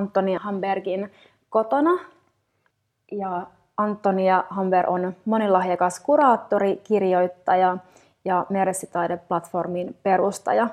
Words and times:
Antonia 0.00 0.38
Hambergin 0.38 1.12
kotona. 1.50 1.90
Ja 3.12 3.46
Antonia 3.76 4.44
Hamberg 4.50 4.88
on 4.88 5.16
monilahjakas 5.24 6.00
kuraattori, 6.00 6.80
kirjoittaja 6.84 7.76
ja 8.24 8.46
Meressitaide-platformin 8.48 9.94
perustaja. 10.02 10.68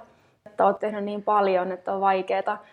Että 0.46 0.66
olet 0.66 0.80
tehnyt 0.80 1.04
niin 1.04 1.24
paljon, 1.24 1.72
että 1.72 1.94
on 1.94 2.02
vaikeaa 2.02 2.64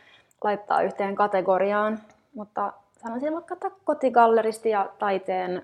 laittaa 0.45 0.83
yhteen 0.83 1.15
kategoriaan, 1.15 1.99
mutta 2.35 2.73
sanoisin 3.03 3.33
vaikka 3.35 3.57
kotigalleristi 3.85 4.71
ja 4.71 4.89
taiteen 4.99 5.63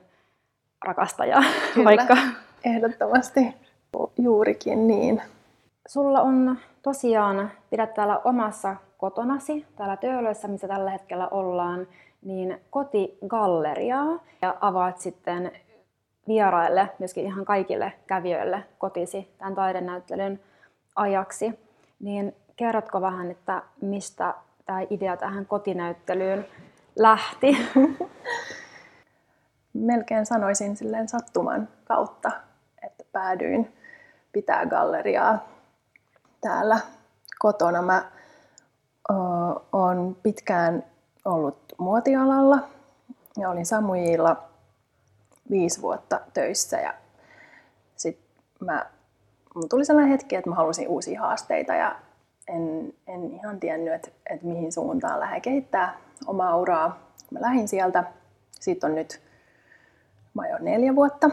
rakastaja 0.84 1.42
Kyllä, 1.74 1.84
vaikka. 1.84 2.16
ehdottomasti 2.64 3.54
juurikin 4.18 4.86
niin. 4.86 5.22
Sulla 5.88 6.20
on 6.20 6.58
tosiaan, 6.82 7.50
pidät 7.70 7.94
täällä 7.94 8.20
omassa 8.24 8.76
kotonasi, 9.00 9.66
täällä 9.76 9.96
Töölössä, 9.96 10.48
missä 10.48 10.68
tällä 10.68 10.90
hetkellä 10.90 11.28
ollaan, 11.28 11.86
niin 12.22 12.60
kotigalleriaa 12.70 14.24
ja 14.42 14.56
avaat 14.60 14.98
sitten 14.98 15.52
vieraille, 16.28 16.88
myöskin 16.98 17.26
ihan 17.26 17.44
kaikille 17.44 17.92
kävijöille 18.06 18.64
kotisi 18.78 19.34
tämän 19.38 19.54
taidenäyttelyn 19.54 20.40
ajaksi. 20.96 21.58
Niin 22.00 22.36
kerrotko 22.56 23.00
vähän, 23.00 23.30
että 23.30 23.62
mistä 23.82 24.34
tämä 24.66 24.80
idea 24.90 25.16
tähän 25.16 25.46
kotinäyttelyyn 25.46 26.46
lähti? 26.98 27.56
Melkein 29.72 30.26
sanoisin 30.26 30.76
silleen 30.76 31.08
sattuman 31.08 31.68
kautta, 31.84 32.30
että 32.86 33.04
päädyin 33.12 33.72
pitää 34.32 34.66
galleriaa 34.66 35.48
täällä 36.40 36.78
kotona. 37.38 37.82
Mä 37.82 38.04
oon 39.72 40.16
pitkään 40.22 40.84
ollut 41.24 41.58
muotialalla 41.78 42.58
ja 43.36 43.50
olin 43.50 43.66
Samujilla 43.66 44.42
viisi 45.50 45.82
vuotta 45.82 46.20
töissä 46.34 46.80
ja 46.80 46.94
sitten 47.96 48.26
mä, 48.60 48.86
mun 49.54 49.68
tuli 49.68 49.84
sellainen 49.84 50.12
hetki, 50.12 50.36
että 50.36 50.50
mä 50.50 50.56
halusin 50.56 50.88
uusia 50.88 51.20
haasteita 51.20 51.74
ja 51.74 51.96
en, 52.48 52.94
en 53.06 53.30
ihan 53.32 53.60
tiennyt, 53.60 53.94
että, 53.94 54.10
että 54.30 54.46
mihin 54.46 54.72
suuntaan 54.72 55.20
lähde 55.20 55.40
kehittää 55.40 55.96
omaa 56.26 56.56
uraa. 56.56 56.98
Mä 57.30 57.40
lähdin 57.40 57.68
sieltä. 57.68 58.04
Siitä 58.60 58.86
on 58.86 58.94
nyt 58.94 59.20
mä 60.34 60.48
jo 60.48 60.56
neljä 60.60 60.96
vuotta. 60.96 61.30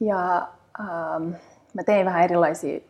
Ja 0.00 0.48
ähm, 0.80 1.28
mä 1.74 1.82
tein 1.86 2.06
vähän 2.06 2.24
erilaisia 2.24 2.80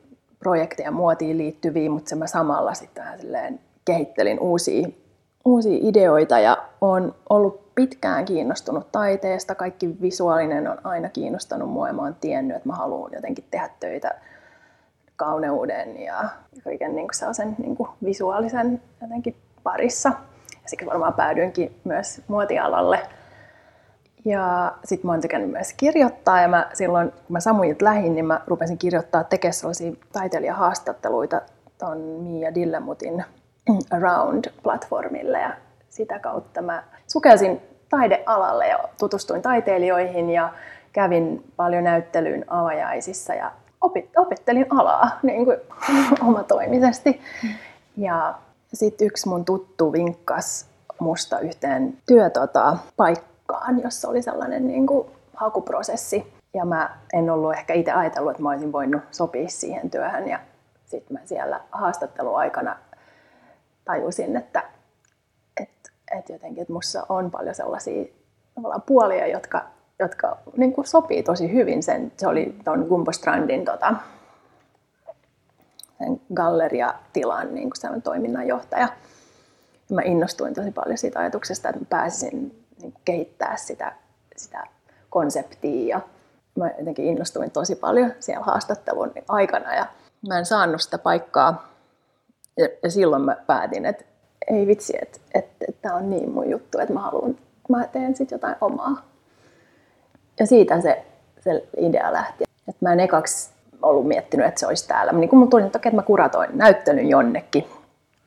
projekteja 0.44 0.90
muotiin 0.90 1.38
liittyviä, 1.38 1.90
mutta 1.90 2.16
mä 2.16 2.26
samalla 2.26 2.74
sitten 2.74 3.60
kehittelin 3.84 4.40
uusia, 4.40 4.88
uusia 5.44 5.78
ideoita 5.82 6.38
ja 6.38 6.58
on 6.80 7.14
ollut 7.30 7.74
pitkään 7.74 8.24
kiinnostunut 8.24 8.92
taiteesta. 8.92 9.54
Kaikki 9.54 9.96
visuaalinen 10.00 10.68
on 10.68 10.78
aina 10.84 11.08
kiinnostanut 11.08 11.70
mua 11.70 11.88
ja 11.88 11.92
mä 11.92 12.02
oon 12.02 12.16
tiennyt, 12.20 12.56
että 12.56 12.68
mä 12.68 12.74
haluan 12.74 13.12
jotenkin 13.14 13.44
tehdä 13.50 13.70
töitä 13.80 14.14
kauneuden 15.16 16.02
ja 16.02 16.24
kaiken 16.64 16.96
niin 16.96 17.06
kuin 17.06 17.14
sellaisen 17.14 17.56
niin 17.58 17.76
kuin 17.76 17.88
visuaalisen 18.04 18.82
jotenkin 19.02 19.36
parissa. 19.62 20.08
Ja 20.62 20.68
siksi 20.68 20.86
varmaan 20.86 21.14
päädyinkin 21.14 21.80
myös 21.84 22.22
muotialalle. 22.28 23.00
Ja 24.24 24.72
sitten 24.84 25.08
mä 25.08 25.12
oon 25.12 25.20
tykännyt 25.20 25.50
myös 25.50 25.72
kirjoittaa 25.72 26.40
ja 26.40 26.48
mä 26.48 26.70
silloin, 26.72 27.10
kun 27.10 27.22
mä 27.28 27.40
Samujit 27.40 27.82
lähin, 27.82 28.14
niin 28.14 28.26
mä 28.26 28.40
rupesin 28.46 28.78
kirjoittaa, 28.78 29.24
tekemään 29.24 29.54
sellaisia 29.54 29.92
taiteilijahaastatteluita 30.12 31.40
ton 31.78 31.98
Mia 31.98 32.54
Dillemutin 32.54 33.24
Around-platformille 33.96 35.38
ja 35.40 35.50
sitä 35.88 36.18
kautta 36.18 36.62
mä 36.62 36.82
sukelsin 37.06 37.60
taidealalle 37.88 38.68
ja 38.68 38.78
tutustuin 38.98 39.42
taiteilijoihin 39.42 40.30
ja 40.30 40.52
kävin 40.92 41.52
paljon 41.56 41.84
näyttelyyn 41.84 42.44
avajaisissa 42.48 43.34
ja 43.34 43.52
opettelin 44.16 44.66
alaa 44.70 45.10
niin 45.22 45.44
kuin 45.44 45.56
omatoimisesti. 46.28 47.20
Ja 47.96 48.34
sitten 48.74 49.06
yksi 49.06 49.28
mun 49.28 49.44
tuttu 49.44 49.92
vinkkas 49.92 50.66
musta 51.00 51.38
yhteen 51.38 51.98
työpaikkaan, 52.06 52.78
jossa 53.82 54.08
oli 54.08 54.22
sellainen 54.22 54.66
niin 54.66 54.86
kuin 54.86 55.08
hakuprosessi. 55.34 56.34
Ja 56.54 56.64
mä 56.64 56.98
en 57.12 57.30
ollut 57.30 57.52
ehkä 57.52 57.74
itse 57.74 57.92
ajatellut, 57.92 58.30
että 58.30 58.42
mä 58.42 58.50
olisin 58.50 58.72
voinut 58.72 59.02
sopia 59.10 59.48
siihen 59.48 59.90
työhön. 59.90 60.28
Ja 60.28 60.40
sitten 60.84 61.16
mä 61.18 61.26
siellä 61.26 61.60
haastatteluaikana 61.72 62.76
tajusin, 63.84 64.36
että, 64.36 64.62
että, 65.56 65.90
että 66.18 66.32
jotenkin 66.32 66.62
että 66.62 66.72
musta 66.72 67.06
on 67.08 67.30
paljon 67.30 67.54
sellaisia 67.54 68.04
puolia, 68.86 69.26
jotka 69.26 69.64
jotka 69.98 70.38
niin 70.56 70.72
kuin 70.72 70.86
sopii 70.86 71.22
tosi 71.22 71.52
hyvin. 71.52 71.82
Sen, 71.82 72.12
se 72.16 72.26
oli 72.26 72.58
tuon 72.64 72.86
Gumbo 72.88 73.12
Strandin 73.12 73.64
tota, 73.64 73.94
sen 75.98 76.20
galleriatilan 76.34 77.54
niin 77.54 77.70
kuin 77.70 78.02
toiminnanjohtaja. 78.02 78.88
Ja 79.88 79.94
mä 79.94 80.02
innostuin 80.04 80.54
tosi 80.54 80.70
paljon 80.70 80.98
siitä 80.98 81.18
ajatuksesta, 81.18 81.68
että 81.68 81.80
mä 81.80 81.86
pääsisin 81.90 82.63
niin 82.82 82.94
kehittää 83.04 83.56
sitä, 83.56 83.92
sitä 84.36 84.64
konseptia. 85.10 85.96
Ja 85.96 86.00
mä 86.58 86.70
jotenkin 86.78 87.04
innostuin 87.04 87.50
tosi 87.50 87.76
paljon 87.76 88.12
siellä 88.20 88.44
haastattelun 88.44 89.12
aikana 89.28 89.74
ja 89.74 89.86
mä 90.28 90.38
en 90.38 90.46
saanut 90.46 90.80
sitä 90.80 90.98
paikkaa. 90.98 91.68
Ja, 92.56 92.68
ja 92.82 92.90
silloin 92.90 93.22
mä 93.22 93.36
päätin, 93.46 93.86
että 93.86 94.04
ei 94.50 94.66
vitsi, 94.66 94.92
että, 95.02 95.18
että, 95.34 95.64
että 95.68 95.82
tämä 95.82 95.94
on 95.94 96.10
niin 96.10 96.30
mun 96.30 96.50
juttu, 96.50 96.78
että 96.78 96.94
mä 96.94 97.00
haluan, 97.00 97.38
mä 97.68 97.86
teen 97.86 98.16
sitten 98.16 98.36
jotain 98.36 98.56
omaa 98.60 99.04
ja 100.40 100.46
siitä 100.46 100.80
se, 100.80 101.04
se 101.40 101.68
idea 101.76 102.12
lähti. 102.12 102.44
Et 102.68 102.76
mä 102.80 102.92
en 102.92 103.00
ekaksi 103.00 103.50
ollut 103.82 104.08
miettinyt, 104.08 104.46
että 104.46 104.60
se 104.60 104.66
olisi 104.66 104.88
täällä. 104.88 105.12
Niin 105.12 105.28
kun 105.28 105.38
mulla 105.38 105.50
tuli, 105.50 105.62
että, 105.62 105.78
että 105.78 105.96
mä 105.96 106.02
kuratoin 106.02 106.50
näyttelyn 106.54 107.08
jonnekin. 107.08 107.64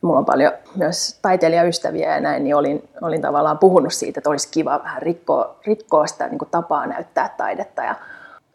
Mulla 0.01 0.19
on 0.19 0.25
paljon 0.25 0.51
myös 0.75 1.19
taiteilijaystäviä 1.21 2.15
ja 2.15 2.21
näin, 2.21 2.43
niin 2.43 2.55
olin, 2.55 2.89
olin 3.01 3.21
tavallaan 3.21 3.57
puhunut 3.57 3.93
siitä, 3.93 4.19
että 4.19 4.29
olisi 4.29 4.49
kiva 4.51 4.79
vähän 4.83 5.01
rikkoa, 5.01 5.59
rikkoa 5.65 6.07
sitä 6.07 6.27
niin 6.27 6.39
kuin 6.39 6.49
tapaa 6.49 6.85
näyttää 6.85 7.33
taidetta. 7.37 7.81
Ja, 7.81 7.95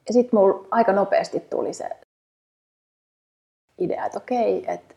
ja 0.06 0.12
sitten 0.12 0.40
mulla 0.40 0.66
aika 0.70 0.92
nopeasti 0.92 1.40
tuli 1.40 1.74
se 1.74 1.90
idea, 3.78 4.06
että 4.06 4.18
okei, 4.18 4.64
että, 4.72 4.94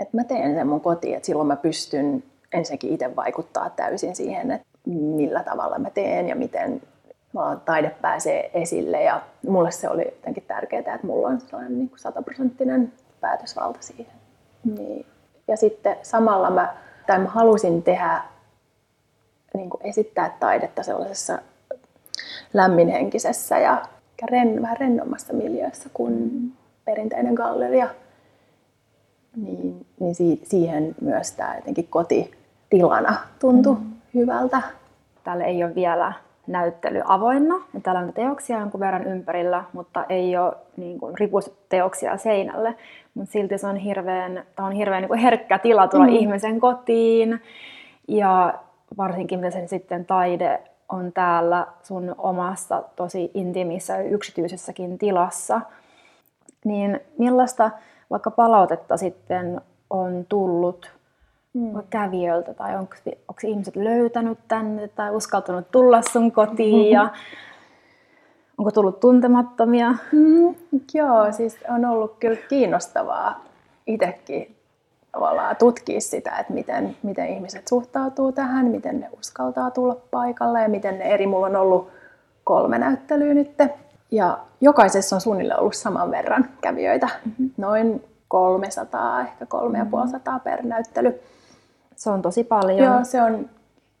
että 0.00 0.16
mä 0.16 0.24
teen 0.24 0.54
sen 0.54 0.66
mun 0.66 0.80
kotiin, 0.80 1.16
että 1.16 1.26
silloin 1.26 1.48
mä 1.48 1.56
pystyn 1.56 2.24
ensinnäkin 2.52 2.92
itse 2.92 3.16
vaikuttaa 3.16 3.70
täysin 3.70 4.16
siihen, 4.16 4.50
että 4.50 4.66
millä 4.86 5.44
tavalla 5.44 5.78
mä 5.78 5.90
teen 5.90 6.28
ja 6.28 6.36
miten, 6.36 6.82
taide 7.64 7.90
pääsee 7.90 8.50
esille 8.54 9.02
ja 9.02 9.22
mulle 9.48 9.70
se 9.70 9.88
oli 9.88 10.04
jotenkin 10.04 10.44
tärkeää, 10.48 10.94
että 10.94 11.06
mulla 11.06 11.28
on 11.28 11.40
sellainen 11.40 11.78
niin 11.78 11.90
sataprosenttinen 11.96 12.92
päätösvalta 13.20 13.78
siihen. 13.82 14.12
Niin. 14.64 15.06
Ja 15.48 15.56
sitten 15.56 15.96
samalla 16.02 16.50
mä, 16.50 16.74
tai 17.06 17.18
mä 17.18 17.28
halusin 17.28 17.82
tehdä, 17.82 18.22
niin 19.54 19.70
kuin 19.70 19.86
esittää 19.86 20.36
taidetta 20.40 20.82
sellaisessa 20.82 21.38
lämminhenkisessä 22.54 23.58
ja 23.58 23.82
ren, 24.30 24.62
vähän 24.62 24.76
rennommassa 24.76 25.32
miljöössä 25.32 25.88
kuin 25.94 26.30
perinteinen 26.84 27.34
galleria. 27.34 27.88
Niin, 29.36 29.86
niin 30.00 30.14
si, 30.14 30.40
siihen 30.44 30.94
myös 31.00 31.32
tämä 31.32 31.56
jotenkin 31.56 31.88
kotitilana 31.88 33.16
tuntui 33.38 33.74
mm. 33.74 33.92
hyvältä. 34.14 34.62
Täällä 35.24 35.44
ei 35.44 35.64
ole 35.64 35.74
vielä 35.74 36.12
näyttely 36.48 37.02
avoinna. 37.04 37.54
Ja 37.74 37.80
täällä 37.80 38.00
on 38.00 38.12
teoksia 38.12 38.58
jonkun 38.58 38.80
verran 38.80 39.06
ympärillä, 39.06 39.64
mutta 39.72 40.04
ei 40.08 40.36
ole 40.36 40.52
niin 40.76 41.00
kuin, 41.00 41.14
teoksia 41.68 42.16
seinälle. 42.16 42.74
Mutta 43.14 43.32
silti 43.32 43.58
se 43.58 43.66
on 43.66 43.76
hirveän, 43.76 44.44
on 44.58 44.72
hirveän 44.72 45.02
niin 45.02 45.08
kuin 45.08 45.20
herkkä 45.20 45.58
tila 45.58 45.88
tulla 45.88 46.06
mm. 46.06 46.12
ihmisen 46.12 46.60
kotiin. 46.60 47.42
Ja 48.08 48.54
varsinkin 48.96 49.38
miten 49.38 49.52
se 49.52 49.66
sitten 49.66 50.06
taide 50.06 50.60
on 50.88 51.12
täällä 51.12 51.66
sun 51.82 52.14
omassa 52.18 52.82
tosi 52.96 53.30
intiimissä 53.34 53.96
ja 53.96 54.02
yksityisessäkin 54.02 54.98
tilassa. 54.98 55.60
Niin 56.64 57.00
millaista 57.18 57.70
vaikka 58.10 58.30
palautetta 58.30 58.96
sitten 58.96 59.60
on 59.90 60.26
tullut 60.28 60.97
mm. 61.54 61.82
kävijöiltä 61.90 62.54
tai 62.54 62.76
onko, 62.76 62.94
onko 63.06 63.40
ihmiset 63.44 63.76
löytänyt 63.76 64.38
tänne 64.48 64.88
tai 64.88 65.10
uskaltanut 65.10 65.70
tulla 65.70 66.02
sun 66.02 66.32
kotiin 66.32 66.90
ja 66.96 67.12
onko 68.58 68.70
tullut 68.70 69.00
tuntemattomia? 69.00 69.94
Mm, 70.12 70.54
joo, 70.94 71.32
siis 71.32 71.58
on 71.68 71.84
ollut 71.84 72.16
kyllä 72.20 72.38
kiinnostavaa 72.48 73.44
itsekin 73.86 74.56
tavallaan 75.12 75.56
tutkia 75.56 76.00
sitä, 76.00 76.36
että 76.38 76.52
miten, 76.52 76.96
miten 77.02 77.28
ihmiset 77.28 77.68
suhtautuu 77.68 78.32
tähän, 78.32 78.66
miten 78.66 79.00
ne 79.00 79.08
uskaltaa 79.18 79.70
tulla 79.70 79.96
paikalle 80.10 80.62
ja 80.62 80.68
miten 80.68 80.98
ne 80.98 81.04
eri, 81.04 81.26
mulla 81.26 81.46
on 81.46 81.56
ollut 81.56 81.88
kolme 82.44 82.78
näyttelyä 82.78 83.34
nyt. 83.34 83.50
Ja 84.10 84.38
jokaisessa 84.60 85.16
on 85.16 85.20
suunnilleen 85.20 85.60
ollut 85.60 85.74
saman 85.74 86.10
verran 86.10 86.48
kävijöitä, 86.60 87.08
mm-hmm. 87.24 87.50
noin 87.56 88.04
300, 88.28 89.20
ehkä 89.20 89.46
350 89.46 90.30
mm-hmm. 90.30 90.40
per 90.40 90.66
näyttely 90.66 91.20
Se 91.98 92.10
on 92.10 92.22
tosi 92.22 92.44
paljon. 92.44 92.78
Joo, 92.78 93.04
se 93.04 93.22
on, 93.22 93.50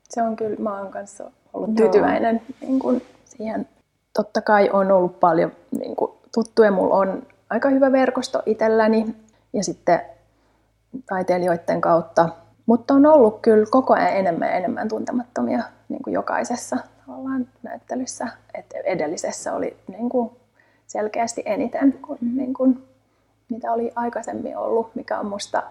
se 0.08 0.22
on 0.22 0.36
kyllä, 0.36 0.56
mä 0.58 0.78
oon 0.78 0.90
kanssa 0.90 1.30
ollut 1.52 1.74
tyytyväinen 1.74 2.40
niin 2.60 2.78
kun 2.78 3.02
siihen. 3.24 3.68
Totta 4.12 4.42
kai 4.42 4.70
on 4.72 4.92
ollut 4.92 5.20
paljon 5.20 5.52
niin 5.78 5.96
kun, 5.96 6.18
tuttuja, 6.34 6.70
mulla 6.70 6.94
on 6.94 7.22
aika 7.50 7.68
hyvä 7.68 7.92
verkosto 7.92 8.42
itselläni 8.46 9.14
ja 9.52 9.64
sitten 9.64 10.00
taiteilijoiden 11.06 11.80
kautta. 11.80 12.28
Mutta 12.66 12.94
on 12.94 13.06
ollut 13.06 13.38
kyllä 13.42 13.66
koko 13.70 13.94
ajan 13.94 14.16
enemmän 14.16 14.48
ja 14.48 14.54
enemmän 14.54 14.88
tuntemattomia 14.88 15.62
niin 15.88 16.02
kuin 16.02 16.14
jokaisessa 16.14 16.76
tavallaan 17.06 17.46
näyttelyssä. 17.62 18.28
Et 18.54 18.66
edellisessä 18.84 19.54
oli 19.54 19.76
niin 19.88 20.08
kuin 20.08 20.30
selkeästi 20.86 21.42
eniten 21.44 21.92
kuin, 21.92 22.18
mm. 22.20 22.36
niin 22.36 22.54
kuin, 22.54 22.84
mitä 23.48 23.72
oli 23.72 23.92
aikaisemmin 23.94 24.56
ollut, 24.56 24.94
mikä 24.94 25.18
on 25.18 25.26
musta 25.26 25.62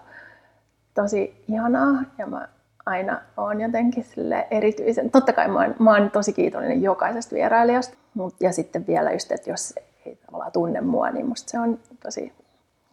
tosi 1.02 1.44
ihanaa 1.48 2.02
ja 2.18 2.26
mä 2.26 2.48
aina 2.86 3.20
on 3.36 3.60
jotenkin 3.60 4.04
sille 4.04 4.46
erityisen, 4.50 5.10
totta 5.10 5.32
kai 5.32 5.48
mä 5.48 5.60
oon, 5.60 5.74
mä 5.78 5.94
oon 5.94 6.10
tosi 6.10 6.32
kiitollinen 6.32 6.82
jokaisesta 6.82 7.34
vierailijasta, 7.34 7.96
mut, 8.14 8.34
ja 8.40 8.52
sitten 8.52 8.86
vielä 8.86 9.12
just, 9.12 9.32
että 9.32 9.50
jos 9.50 9.74
ei 10.06 10.18
tavallaan 10.26 10.52
tunne 10.52 10.80
mua, 10.80 11.10
niin 11.10 11.26
musta 11.26 11.50
se 11.50 11.58
on 11.58 11.78
tosi 12.02 12.32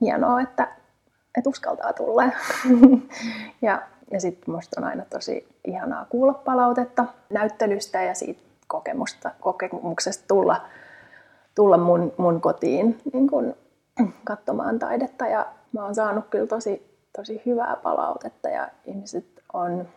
hienoa, 0.01 0.41
että, 0.41 0.67
että 1.37 1.49
uskaltaa 1.49 1.93
tulla. 1.93 2.23
ja 3.61 3.81
ja 4.11 4.19
sitten 4.19 4.55
musta 4.55 4.81
on 4.81 4.87
aina 4.87 5.05
tosi 5.05 5.47
ihanaa 5.67 6.05
kuulla 6.09 6.33
palautetta 6.33 7.05
näyttelystä 7.29 8.01
ja 8.01 8.15
siitä 8.15 8.41
kokemusta, 8.67 9.31
kokemuksesta 9.39 10.23
tulla, 10.27 10.65
tulla 11.55 11.77
mun, 11.77 12.13
mun 12.17 12.41
kotiin 12.41 13.01
niin 13.13 13.29
kun, 13.29 13.55
katsomaan 14.23 14.79
taidetta. 14.79 15.27
Ja 15.27 15.45
mä 15.73 15.83
oon 15.83 15.95
saanut 15.95 16.25
kyllä 16.29 16.47
tosi, 16.47 16.94
tosi 17.15 17.41
hyvää 17.45 17.75
palautetta 17.83 18.49
ja 18.49 18.69
ihmiset 18.85 19.25
on, 19.53 19.87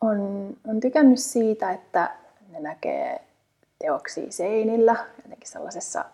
on, 0.00 0.50
on 0.68 0.80
tykännyt 0.80 1.18
siitä, 1.18 1.70
että 1.70 2.10
ne 2.52 2.60
näkee 2.60 3.20
teoksia 3.78 4.32
seinillä, 4.32 4.96
jotenkin 5.24 5.48
sellaisessa 5.48 6.04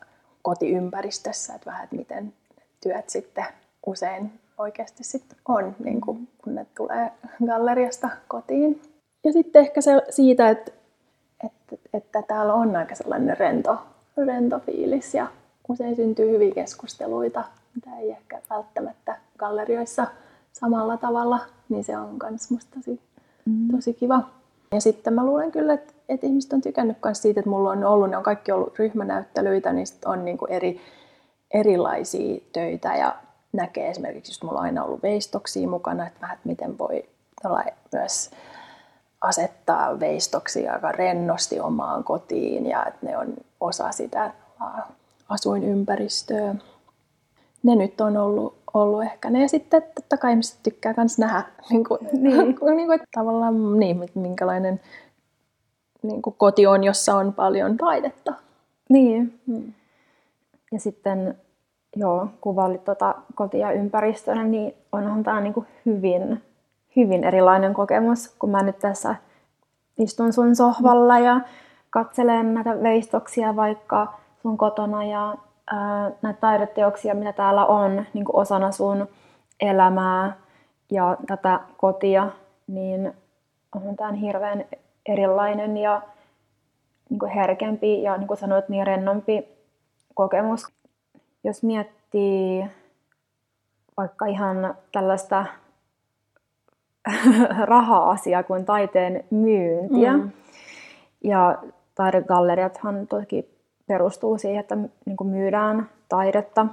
kotiympäristössä, 0.42 1.54
että 1.54 1.66
vähän, 1.66 1.84
että 1.84 1.96
miten 1.96 2.32
työt 2.80 3.10
sitten 3.10 3.44
usein 3.86 4.32
oikeasti 4.58 5.04
sitten 5.04 5.38
on, 5.48 5.76
niin 5.84 6.00
kuin, 6.00 6.28
kun 6.44 6.54
ne 6.54 6.66
tulee 6.76 7.12
galleriasta 7.46 8.08
kotiin. 8.28 8.82
Ja 9.24 9.32
sitten 9.32 9.62
ehkä 9.62 9.80
se 9.80 10.02
siitä, 10.10 10.50
että, 10.50 10.72
että, 11.46 11.76
että 11.94 12.22
täällä 12.22 12.54
on 12.54 12.76
aika 12.76 12.94
sellainen 12.94 13.38
rento, 13.38 13.78
rento 14.26 14.58
fiilis 14.58 15.14
ja 15.14 15.26
usein 15.68 15.96
syntyy 15.96 16.30
hyviä 16.30 16.54
keskusteluita, 16.54 17.44
mitä 17.74 17.98
ei 17.98 18.10
ehkä 18.10 18.42
välttämättä 18.50 19.16
gallerioissa 19.38 20.06
samalla 20.52 20.96
tavalla, 20.96 21.38
niin 21.68 21.84
se 21.84 21.96
on 21.96 22.18
myös 22.30 22.50
musta 22.50 22.76
tosi, 22.76 23.00
mm. 23.44 23.68
tosi 23.76 23.94
kiva. 23.94 24.22
Ja 24.72 24.80
sitten 24.80 25.14
mä 25.14 25.24
luulen 25.24 25.52
kyllä, 25.52 25.74
että, 25.74 25.92
että 26.08 26.26
ihmiset 26.26 26.52
on 26.52 26.60
tykännyt 26.60 26.96
myös 27.04 27.22
siitä, 27.22 27.40
että 27.40 27.50
mulla 27.50 27.70
on 27.70 27.84
ollut, 27.84 28.10
ne 28.10 28.16
on 28.16 28.22
kaikki 28.22 28.52
ollut 28.52 28.78
ryhmänäyttelyitä, 28.78 29.72
niin 29.72 29.86
on 30.04 30.24
niin 30.24 30.38
kuin 30.38 30.52
eri, 30.52 30.80
erilaisia 31.50 32.40
töitä 32.52 32.96
ja 32.96 33.16
näkee 33.52 33.90
esimerkiksi, 33.90 34.32
jos 34.32 34.42
mulla 34.42 34.58
on 34.58 34.64
aina 34.64 34.84
ollut 34.84 35.02
veistoksia 35.02 35.68
mukana, 35.68 36.06
että 36.06 36.20
vähän, 36.20 36.34
että 36.36 36.48
miten 36.48 36.78
voi 36.78 37.04
myös 37.92 38.30
asettaa 39.20 40.00
veistoksia 40.00 40.72
aika 40.72 40.92
rennosti 40.92 41.60
omaan 41.60 42.04
kotiin 42.04 42.66
ja 42.66 42.86
että 42.86 43.06
ne 43.06 43.18
on 43.18 43.34
osa 43.60 43.92
sitä 43.92 44.32
asuinympäristöä. 45.28 46.54
Ne 47.62 47.74
nyt 47.74 48.00
on 48.00 48.16
ollut, 48.16 48.54
ollut 48.74 49.02
ehkä 49.02 49.30
ne. 49.30 49.42
Ja 49.42 49.48
sitten 49.48 49.82
totta 49.94 50.16
kai 50.16 50.30
ihmiset 50.30 50.58
tykkää 50.62 50.94
myös 50.96 51.18
nähdä, 51.18 51.42
niin 51.70 51.84
kuin, 51.84 51.98
niin. 52.12 52.38
niin 52.76 52.86
kuin, 52.86 52.92
että 52.92 53.08
tavallaan 53.14 53.78
niin, 53.78 54.10
minkälainen 54.14 54.80
niin 56.02 56.22
kuin 56.22 56.34
koti 56.38 56.66
on, 56.66 56.84
jossa 56.84 57.14
on 57.14 57.32
paljon 57.32 57.76
taidetta. 57.76 58.34
Niin. 58.88 59.40
Hmm. 59.46 59.72
Ja 60.72 60.80
sitten 60.80 61.38
joo, 61.96 62.28
kuvailit 62.40 62.84
tuota 62.84 63.14
kotia 63.34 63.72
ympäristönä, 63.72 64.44
niin 64.44 64.74
onhan 64.92 65.22
tämä 65.22 65.40
niin 65.40 65.66
hyvin, 65.86 66.42
hyvin 66.96 67.24
erilainen 67.24 67.74
kokemus, 67.74 68.34
kun 68.38 68.50
mä 68.50 68.62
nyt 68.62 68.78
tässä 68.78 69.14
istun 69.98 70.32
sun 70.32 70.56
sohvalla 70.56 71.18
ja 71.18 71.40
katselen 71.90 72.54
näitä 72.54 72.82
veistoksia 72.82 73.56
vaikka 73.56 74.14
sun 74.42 74.58
kotona 74.58 75.04
ja 75.04 75.34
näitä 76.22 76.40
taideteoksia, 76.40 77.14
mitä 77.14 77.32
täällä 77.32 77.66
on 77.66 78.04
niin 78.14 78.24
osana 78.32 78.72
sun 78.72 79.08
elämää 79.60 80.36
ja 80.90 81.16
tätä 81.26 81.60
kotia, 81.76 82.28
niin 82.66 83.12
on 83.74 83.96
tämä 83.96 84.12
hirveän 84.12 84.64
erilainen 85.06 85.76
ja 85.76 86.02
niin 87.10 87.30
herkempi 87.34 88.02
ja 88.02 88.16
niin 88.16 88.28
kuin 88.28 88.38
sanoit, 88.38 88.68
niin 88.68 88.86
rennompi 88.86 89.48
kokemus 90.14 90.66
jos 91.44 91.62
miettii 91.62 92.66
vaikka 93.96 94.26
ihan 94.26 94.74
tällaista 94.92 95.46
raha-asiaa 97.64 98.42
kuin 98.42 98.64
taiteen 98.64 99.24
myyntiä, 99.30 100.16
mm. 100.16 100.30
ja 101.24 101.58
taidegalleriathan 101.94 103.06
toki 103.06 103.61
perustuu 103.86 104.38
siihen, 104.38 104.60
että 104.60 104.76
niin 105.06 105.16
kuin 105.16 105.30
myydään 105.30 105.90
taidetta, 106.08 106.66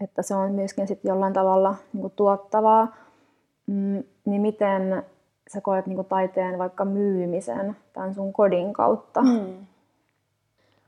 että 0.00 0.22
se 0.22 0.34
on 0.34 0.52
myöskin 0.52 0.88
sitten 0.88 1.08
jollain 1.08 1.32
tavalla 1.32 1.74
niin 1.92 2.00
kuin 2.00 2.12
tuottavaa, 2.16 2.96
mm, 3.66 4.02
niin 4.24 4.42
miten 4.42 5.02
sä 5.52 5.60
koet 5.60 5.86
niin 5.86 5.96
kuin 5.96 6.08
taiteen 6.08 6.58
vaikka 6.58 6.84
myymisen 6.84 7.76
tämän 7.92 8.14
sun 8.14 8.32
kodin 8.32 8.72
kautta? 8.72 9.22
Mm. 9.22 9.66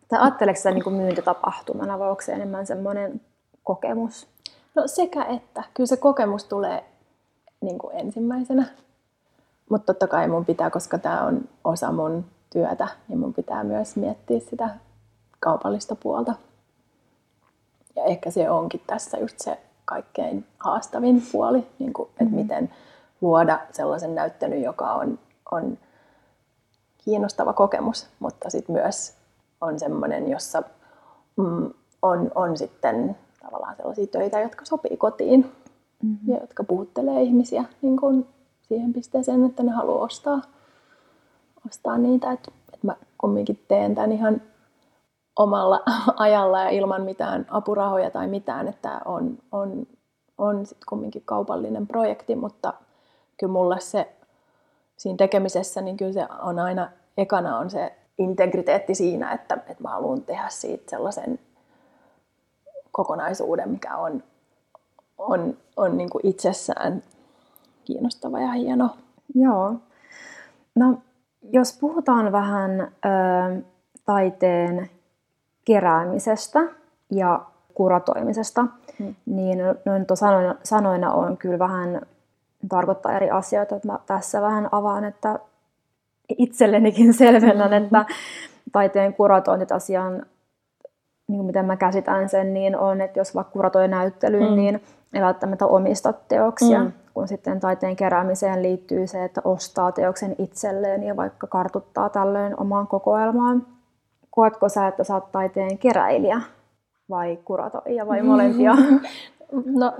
Tai 0.08 0.20
ajatteleeko 0.20 0.60
sä 0.60 0.70
niin 0.70 0.92
myyntitapahtumana 0.92 1.98
vai 1.98 2.10
onko 2.10 2.22
se 2.22 2.32
enemmän 2.32 2.66
semmoinen 2.66 3.20
kokemus? 3.64 4.28
No 4.74 4.86
sekä 4.86 5.24
että. 5.24 5.62
Kyllä 5.74 5.86
se 5.86 5.96
kokemus 5.96 6.44
tulee 6.44 6.84
niin 7.60 7.78
kuin 7.78 7.96
ensimmäisenä. 7.96 8.64
Mutta 9.70 9.86
totta 9.86 10.06
kai 10.06 10.28
mun 10.28 10.44
pitää, 10.44 10.70
koska 10.70 10.98
tämä 10.98 11.22
on 11.22 11.40
osa 11.64 11.92
mun 11.92 12.24
työtä, 12.50 12.88
niin 13.08 13.18
mun 13.18 13.34
pitää 13.34 13.64
myös 13.64 13.96
miettiä 13.96 14.40
sitä 14.40 14.70
kaupallista 15.48 15.94
puolta. 15.94 16.34
Ja 17.96 18.04
ehkä 18.04 18.30
se 18.30 18.50
onkin 18.50 18.80
tässä 18.86 19.18
just 19.18 19.40
se 19.40 19.58
kaikkein 19.84 20.44
haastavin 20.58 21.22
puoli, 21.32 21.66
niin 21.78 21.92
kuin, 21.92 22.08
että 22.08 22.24
mm-hmm. 22.24 22.36
miten 22.36 22.70
luoda 23.20 23.60
sellaisen 23.72 24.14
näyttelyn, 24.14 24.62
joka 24.62 24.92
on, 24.92 25.18
on 25.50 25.78
kiinnostava 27.04 27.52
kokemus, 27.52 28.06
mutta 28.18 28.50
sitten 28.50 28.76
myös 28.76 29.14
on 29.60 29.78
semmoinen, 29.78 30.30
jossa 30.30 30.62
mm, 31.36 31.70
on, 32.02 32.30
on 32.34 32.56
sitten 32.56 33.16
tavallaan 33.42 33.76
sellaisia 33.76 34.06
töitä, 34.06 34.40
jotka 34.40 34.64
sopii 34.64 34.96
kotiin 34.96 35.52
mm-hmm. 36.02 36.34
ja 36.34 36.40
jotka 36.40 36.64
puhuttelee 36.64 37.22
ihmisiä 37.22 37.64
niin 37.82 37.96
kuin 37.96 38.28
siihen 38.62 38.92
pisteeseen, 38.92 39.44
että 39.44 39.62
ne 39.62 39.70
haluaa 39.70 40.04
ostaa, 40.04 40.42
ostaa 41.66 41.98
niitä. 41.98 42.32
Että, 42.32 42.50
että 42.74 42.86
mä 42.86 42.96
kumminkin 43.18 43.64
teen 43.68 43.94
tämän 43.94 44.12
ihan 44.12 44.42
omalla 45.38 45.82
ajalla 46.16 46.62
ja 46.62 46.68
ilman 46.68 47.02
mitään 47.02 47.46
apurahoja 47.50 48.10
tai 48.10 48.26
mitään, 48.26 48.68
että 48.68 49.00
on, 49.04 49.38
on, 49.52 49.86
on 50.38 50.66
sitten 50.66 50.86
kumminkin 50.88 51.22
kaupallinen 51.24 51.86
projekti, 51.86 52.36
mutta 52.36 52.74
kyllä 53.40 53.52
mulle 53.52 53.80
se 53.80 54.12
siinä 54.96 55.16
tekemisessä, 55.16 55.80
niin 55.80 55.96
kyllä 55.96 56.12
se 56.12 56.26
on 56.40 56.58
aina, 56.58 56.90
ekana 57.16 57.58
on 57.58 57.70
se 57.70 57.96
integriteetti 58.18 58.94
siinä, 58.94 59.32
että, 59.32 59.54
että 59.54 59.82
mä 59.82 59.88
haluan 59.88 60.22
tehdä 60.22 60.48
siitä 60.48 60.90
sellaisen 60.90 61.38
kokonaisuuden, 62.92 63.68
mikä 63.68 63.96
on, 63.96 64.22
on, 65.18 65.56
on 65.76 65.96
niin 65.96 66.10
kuin 66.10 66.26
itsessään 66.26 67.02
kiinnostava 67.84 68.40
ja 68.40 68.52
hieno. 68.52 68.90
Joo. 69.34 69.74
No, 70.74 70.98
jos 71.42 71.78
puhutaan 71.80 72.32
vähän 72.32 72.80
ö, 72.80 73.62
taiteen 74.04 74.90
keräämisestä 75.68 76.60
ja 77.10 77.40
kuratoimisesta, 77.74 78.66
hmm. 78.98 79.14
niin 79.26 79.58
noin 79.84 80.06
sanoina, 80.14 80.54
sanoina 80.62 81.12
on 81.12 81.36
kyllä 81.36 81.58
vähän 81.58 82.00
tarkoittaa 82.68 83.12
eri 83.12 83.30
asioita. 83.30 83.76
Että 83.76 83.88
mä 83.88 83.98
tässä 84.06 84.42
vähän 84.42 84.68
avaan, 84.72 85.04
että 85.04 85.38
itsellenikin 86.38 87.14
selvennän, 87.22 87.70
mm-hmm. 87.70 87.84
että 87.84 88.04
taiteen 88.72 89.14
kuratointi 89.14 89.74
asiaan, 89.74 90.26
niin 91.28 91.44
miten 91.44 91.64
mä 91.64 91.76
käsitän 91.76 92.28
sen, 92.28 92.54
niin 92.54 92.76
on, 92.76 93.00
että 93.00 93.20
jos 93.20 93.34
vaikka 93.34 93.52
kuratoi 93.52 93.88
näyttelyyn, 93.88 94.50
mm. 94.50 94.56
niin 94.56 94.82
ei 95.14 95.22
välttämättä 95.22 95.66
omista 95.66 96.12
teoksia, 96.12 96.84
mm. 96.84 96.92
kun 97.14 97.28
sitten 97.28 97.60
taiteen 97.60 97.96
keräämiseen 97.96 98.62
liittyy 98.62 99.06
se, 99.06 99.24
että 99.24 99.40
ostaa 99.44 99.92
teoksen 99.92 100.34
itselleen 100.38 101.02
ja 101.02 101.16
vaikka 101.16 101.46
kartuttaa 101.46 102.08
tällöin 102.08 102.60
omaan 102.60 102.86
kokoelmaan. 102.86 103.66
Koetko 104.30 104.68
sä, 104.68 104.86
että 104.86 105.04
sä 105.04 105.14
oot 105.14 105.32
taiteen 105.32 105.78
keräilijä 105.78 106.40
vai 107.10 107.38
kuratoija 107.44 108.06
vai 108.06 108.22
molempia? 108.22 108.74
No, 109.52 109.92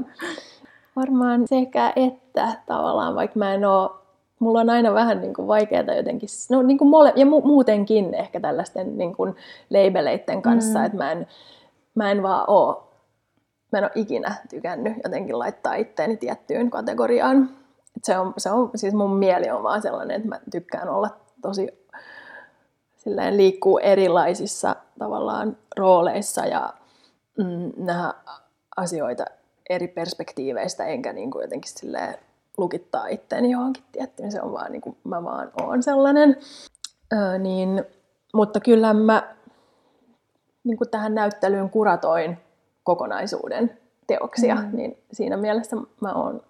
varmaan 0.96 1.46
sekä 1.46 1.92
että 1.96 2.52
tavallaan, 2.66 3.14
vaikka 3.14 3.38
mä 3.38 3.54
en 3.54 3.64
oo, 3.64 4.00
mulla 4.38 4.60
on 4.60 4.70
aina 4.70 4.94
vähän 4.94 5.20
niin 5.20 5.34
kuin 5.34 5.48
vaikeaa 5.48 5.94
jotenkin, 5.96 6.28
no 6.50 6.62
niin 6.62 6.78
kuin 6.78 6.88
mole, 6.88 7.12
ja 7.16 7.26
mu, 7.26 7.40
muutenkin 7.40 8.14
ehkä 8.14 8.40
tällaisten 8.40 8.98
niin 8.98 9.16
kuin 9.16 9.36
labeleiden 9.70 10.42
kanssa, 10.42 10.78
mm. 10.78 10.84
että 10.84 10.98
mä 10.98 11.12
en, 11.12 11.26
mä 11.94 12.10
en 12.10 12.22
vaan 12.22 12.44
oo, 12.46 12.88
mä 13.72 13.78
en 13.78 13.84
ole 13.84 13.92
ikinä 13.94 14.34
tykännyt 14.50 14.92
jotenkin 15.04 15.38
laittaa 15.38 15.74
itteeni 15.74 16.16
tiettyyn 16.16 16.70
kategoriaan. 16.70 17.50
Et 17.96 18.04
se 18.04 18.18
on, 18.18 18.34
se 18.36 18.50
on, 18.50 18.70
siis 18.74 18.94
mun 18.94 19.16
mieli 19.16 19.50
on 19.50 19.62
vaan 19.62 19.82
sellainen, 19.82 20.16
että 20.16 20.28
mä 20.28 20.40
tykkään 20.50 20.88
olla 20.88 21.10
tosi 21.42 21.77
silleen 23.08 23.36
liikkuu 23.36 23.78
erilaisissa 23.78 24.76
tavallaan 24.98 25.56
rooleissa 25.76 26.46
ja 26.46 26.74
mm, 27.38 27.72
nähdä 27.76 28.14
asioita 28.76 29.24
eri 29.70 29.88
perspektiiveistä, 29.88 30.84
enkä 30.84 31.12
niin 31.12 31.30
kuin 31.30 31.42
jotenkin 31.42 31.72
silleen 31.72 32.14
lukittaa 32.58 33.06
itteeni 33.06 33.50
johonkin 33.50 33.84
tiettyyn. 33.92 34.32
Se 34.32 34.42
on 34.42 34.52
vaan 34.52 34.72
niin 34.72 34.82
kuin 34.82 34.96
mä 35.04 35.24
vaan 35.24 35.50
oon 35.62 35.82
sellainen. 35.82 36.36
Öö, 37.12 37.38
niin, 37.38 37.84
mutta 38.34 38.60
kyllä 38.60 38.94
mä 38.94 39.34
niin 40.64 40.76
kuin 40.78 40.90
tähän 40.90 41.14
näyttelyyn 41.14 41.70
kuratoin 41.70 42.38
kokonaisuuden 42.82 43.78
teoksia, 44.06 44.54
mm. 44.54 44.76
niin 44.76 44.98
siinä 45.12 45.36
mielessä 45.36 45.76
mä 46.00 46.12
oon 46.12 46.42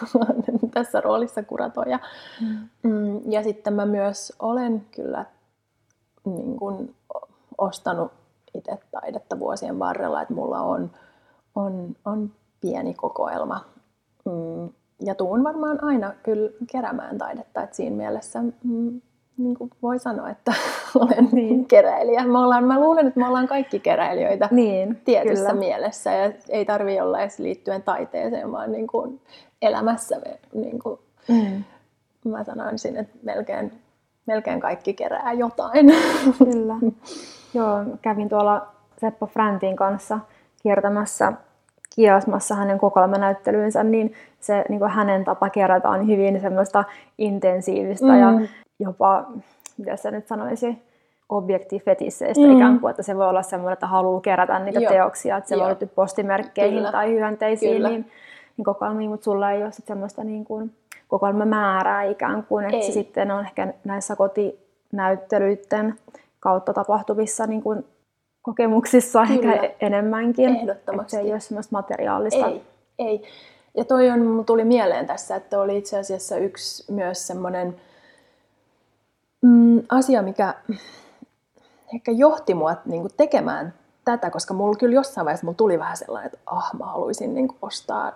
tässä 0.74 1.00
roolissa 1.00 1.42
kuratoja. 1.42 1.98
Mm. 2.40 2.68
Mm, 2.82 3.32
ja 3.32 3.42
sitten 3.42 3.72
mä 3.72 3.86
myös 3.86 4.32
olen 4.38 4.86
kyllä 4.90 5.24
niin 6.36 6.56
kuin 6.56 6.94
ostanut 7.58 8.12
itse 8.54 8.78
taidetta 8.90 9.38
vuosien 9.38 9.78
varrella, 9.78 10.22
että 10.22 10.34
mulla 10.34 10.60
on, 10.60 10.90
on, 11.54 11.96
on 12.04 12.30
pieni 12.60 12.94
kokoelma. 12.94 13.64
Mm, 14.24 14.68
ja 15.00 15.14
tuun 15.14 15.44
varmaan 15.44 15.84
aina 15.84 16.12
kyllä 16.22 16.50
keräämään 16.72 17.18
taidetta, 17.18 17.62
että 17.62 17.76
siinä 17.76 17.96
mielessä 17.96 18.42
mm, 18.42 19.00
niin 19.38 19.54
kuin 19.54 19.70
voi 19.82 19.98
sanoa, 19.98 20.30
että 20.30 20.52
olen 21.00 21.28
niin. 21.32 21.66
keräilijä. 21.66 22.24
Me 22.24 22.38
ollaan, 22.38 22.64
mä 22.64 22.80
luulen, 22.80 23.06
että 23.06 23.20
me 23.20 23.26
ollaan 23.26 23.48
kaikki 23.48 23.80
keräilijöitä 23.80 24.48
niin, 24.50 25.00
tietyssä 25.04 25.48
kyllä. 25.50 25.58
mielessä 25.58 26.12
ja 26.12 26.32
ei 26.48 26.64
tarvi 26.64 27.00
olla 27.00 27.20
edes 27.20 27.38
liittyen 27.38 27.82
taiteeseen, 27.82 28.52
vaan 28.52 28.72
niin 28.72 28.86
kuin 28.86 29.20
elämässä. 29.62 30.20
Niin 30.54 30.78
kuin, 30.78 30.98
mm. 31.28 31.64
Mä 32.24 32.44
sanoisin, 32.44 32.96
että 32.96 33.16
melkein, 33.22 33.72
melkein 34.28 34.60
kaikki 34.60 34.94
kerää 34.94 35.32
jotain. 35.32 35.86
Kyllä. 36.52 36.74
Joo, 37.54 37.84
kävin 38.02 38.28
tuolla 38.28 38.66
Seppo 39.00 39.26
Frantin 39.26 39.76
kanssa 39.76 40.18
kiertämässä 40.62 41.32
kiasmassa 41.94 42.54
hänen 42.54 42.78
kokoelmanäyttelyynsä, 42.78 43.82
niin 43.82 44.14
se 44.40 44.64
niin 44.68 44.78
kuin 44.78 44.90
hänen 44.90 45.24
tapa 45.24 45.50
kerätä 45.50 45.88
on 45.88 46.06
hyvin 46.06 46.40
semmoista 46.40 46.84
intensiivistä 47.18 48.06
mm. 48.06 48.20
ja 48.20 48.48
jopa, 48.78 49.24
mitä 49.78 49.96
se 49.96 50.10
nyt 50.10 50.26
sanoisi, 50.26 50.78
objektifetisseistä 51.28 52.46
mm. 52.46 52.56
ikään 52.56 52.80
kuin, 52.80 52.90
että 52.90 53.02
se 53.02 53.16
voi 53.16 53.28
olla 53.28 53.42
semmoinen, 53.42 53.72
että 53.72 53.86
haluaa 53.86 54.20
kerätä 54.20 54.58
niitä 54.58 54.80
Joo. 54.80 54.92
teoksia, 54.92 55.36
että 55.36 55.48
se 55.48 55.54
Joo. 55.54 55.60
voi 55.60 55.68
liittyä 55.68 55.88
postimerkkeihin 55.94 56.78
Kyllä. 56.78 56.92
tai 56.92 57.12
hyönteisiin, 57.12 57.76
Kyllä. 57.76 57.88
niin, 57.88 58.10
niin 58.56 58.64
kokoelmiin, 58.64 59.10
mutta 59.10 59.24
sulla 59.24 59.50
ei 59.50 59.62
ole 59.62 59.72
sit 59.72 59.86
semmoista 59.86 60.24
niin 60.24 60.44
kuin, 60.44 60.72
kokoelmamäärää 61.08 62.02
ikään 62.02 62.44
kuin, 62.44 62.64
että 62.64 62.76
ei. 62.76 62.82
se 62.82 62.92
sitten 62.92 63.30
on 63.30 63.44
ehkä 63.44 63.74
näissä 63.84 64.16
kotinäyttelyiden 64.16 65.94
kautta 66.40 66.72
tapahtuvissa 66.72 67.46
niin 67.46 67.62
kuin 67.62 67.84
kokemuksissa 68.42 69.26
Kyllä. 69.26 69.52
ehkä 69.52 69.86
enemmänkin. 69.86 70.48
Ehdottomasti. 70.48 71.02
Että 71.02 71.10
se 71.10 71.20
ei 71.20 71.32
ole 71.32 71.40
semmoista 71.40 71.76
materiaalista. 71.76 72.46
Ei, 72.46 72.62
ei. 72.98 73.22
Ja 73.76 73.84
toi 73.84 74.10
on, 74.10 74.42
tuli 74.46 74.64
mieleen 74.64 75.06
tässä, 75.06 75.36
että 75.36 75.60
oli 75.60 75.78
itse 75.78 75.98
asiassa 75.98 76.36
yksi 76.36 76.92
myös 76.92 77.26
semmoinen 77.26 77.76
mm, 79.42 79.82
asia, 79.88 80.22
mikä 80.22 80.54
ehkä 81.94 82.12
johti 82.12 82.54
mua 82.54 82.76
niin 82.84 83.00
kuin 83.00 83.12
tekemään 83.16 83.74
tätä, 84.04 84.30
koska 84.30 84.54
mulla 84.54 84.76
kyllä 84.76 84.94
jossain 84.94 85.24
vaiheessa 85.24 85.46
mulla 85.46 85.56
tuli 85.56 85.78
vähän 85.78 85.96
sellainen, 85.96 86.26
että 86.26 86.38
ah, 86.46 86.70
mä 86.78 86.86
haluaisin 86.86 87.34
niin 87.34 87.48
kuin 87.48 87.58
ostaa 87.62 88.12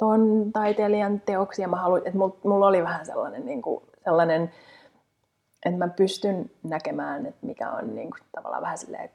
ton 0.00 0.50
taiteilijan 0.52 1.20
teoksia. 1.20 1.68
Mä 1.68 1.76
haluin, 1.76 2.02
että 2.06 2.18
mulla, 2.18 2.36
mulla 2.44 2.66
oli 2.66 2.82
vähän 2.82 3.06
sellainen, 3.06 3.46
niin 3.46 3.62
kuin, 3.62 3.82
sellainen 4.04 4.50
että 5.66 5.78
mä 5.78 5.88
pystyn 5.88 6.50
näkemään, 6.62 7.26
että 7.26 7.46
mikä 7.46 7.70
on 7.70 7.94
niin 7.94 8.10
kuin, 8.10 8.20
tavallaan 8.32 8.62
vähän 8.62 8.78
silleen 8.78 9.10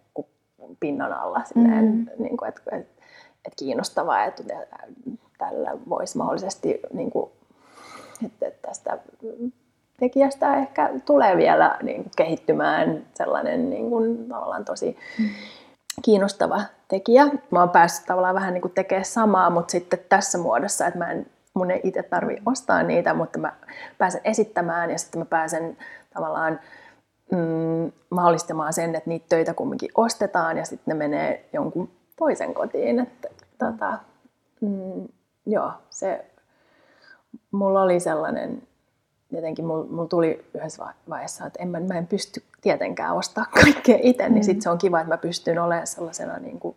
pinnan 0.80 1.13
alla, 1.13 1.42
silleen, 1.44 1.86
mm. 1.86 2.24
niin 2.24 2.38
kuin, 2.38 2.50
että, 2.50 2.62
että, 2.65 3.04
että 3.46 3.56
kiinnostavaa, 3.56 4.25
että 4.25 4.44
tällä 5.38 5.72
voisi 5.89 6.18
mahdollisesti, 6.18 6.80
niin 6.94 7.12
kuin, 7.12 7.32
että 8.25 8.51
tästä 8.62 8.98
tekijästä 10.00 10.56
ehkä 10.56 10.89
tulee 11.06 11.38
vielä 11.38 11.77
niin 11.82 12.04
kuin, 12.04 12.12
kehittymään 12.18 13.06
sellainen 13.13 13.70
niin 13.70 13.89
kuin, 13.89 14.30
tavallaan 14.30 14.65
tosi 14.65 14.98
mm. 15.20 15.30
Kiinnostava 16.02 16.62
tekijä. 16.88 17.25
Mä 17.52 17.60
oon 17.60 17.70
päässyt 17.70 18.06
tavallaan 18.06 18.36
vähän 18.36 18.54
niin 18.54 18.62
kuin 18.62 18.74
tekemään 18.74 19.06
samaa, 19.06 19.50
mutta 19.50 19.72
sitten 19.72 20.00
tässä 20.10 20.38
muodossa, 20.38 20.88
että 20.88 21.00
mä 21.00 21.12
en, 21.12 21.25
mun 21.54 21.72
ei 21.72 21.82
itse 21.84 22.04
tarvi 22.04 22.38
ostaa 22.46 22.84
niitä, 22.84 23.14
mutta 23.14 23.40
mä 23.40 23.54
pääsen 23.98 24.22
esittämään 24.24 24.92
ja 24.92 24.98
sitten 24.98 25.22
mä 25.22 25.25
pääsen 25.25 25.78
tavallaan 26.14 26.60
mm, 27.32 27.92
mahdollistamaan 28.10 28.74
sen, 28.74 28.96
että 28.96 29.10
niitä 29.10 29.25
töitä 29.30 29.54
kumminkin 29.54 29.92
ostetaan 29.96 30.58
ja 30.58 30.66
sitten 30.66 30.98
ne 30.98 31.08
menee 31.08 31.50
jonkun 31.54 31.90
toisen 32.16 32.54
kotiin. 32.54 33.00
Että, 33.00 33.28
tota, 33.58 34.00
mm, 34.62 35.08
joo, 35.46 35.72
se, 35.90 36.25
mulla 37.52 37.82
oli 37.82 38.00
sellainen, 38.00 38.62
jotenkin 39.36 39.65
mulla, 39.65 39.86
mulla 39.89 40.08
tuli 40.08 40.46
yhdessä 40.54 40.86
vaiheessa, 41.10 41.46
että 41.46 41.63
en, 41.63 41.68
mä, 41.68 41.80
mä 41.80 41.98
en 41.98 42.08
pysty 42.08 42.44
tietenkään 42.62 43.15
ostaa 43.15 43.46
kaikkea 43.63 43.98
itse, 44.01 44.24
niin 44.24 44.32
mm. 44.32 44.34
niin 44.34 44.44
sitten 44.44 44.62
se 44.62 44.70
on 44.70 44.77
kiva, 44.77 45.01
että 45.01 45.13
mä 45.13 45.18
pystyn 45.18 45.60
olemaan 45.60 45.88
sellaisena 45.88 46.38
niin 46.38 46.60
kuin 46.60 46.75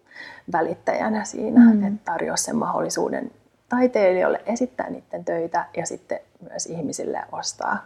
välittäjänä 0.52 1.24
siinä, 1.24 1.60
mm. 1.60 1.84
että 1.84 2.00
tarjoa 2.04 2.36
sen 2.36 2.56
mahdollisuuden 2.56 3.30
taiteilijoille 3.68 4.42
esittää 4.46 4.90
niiden 4.90 5.24
töitä 5.24 5.66
ja 5.76 5.86
sitten 5.86 6.20
myös 6.50 6.66
ihmisille 6.66 7.20
ostaa 7.32 7.78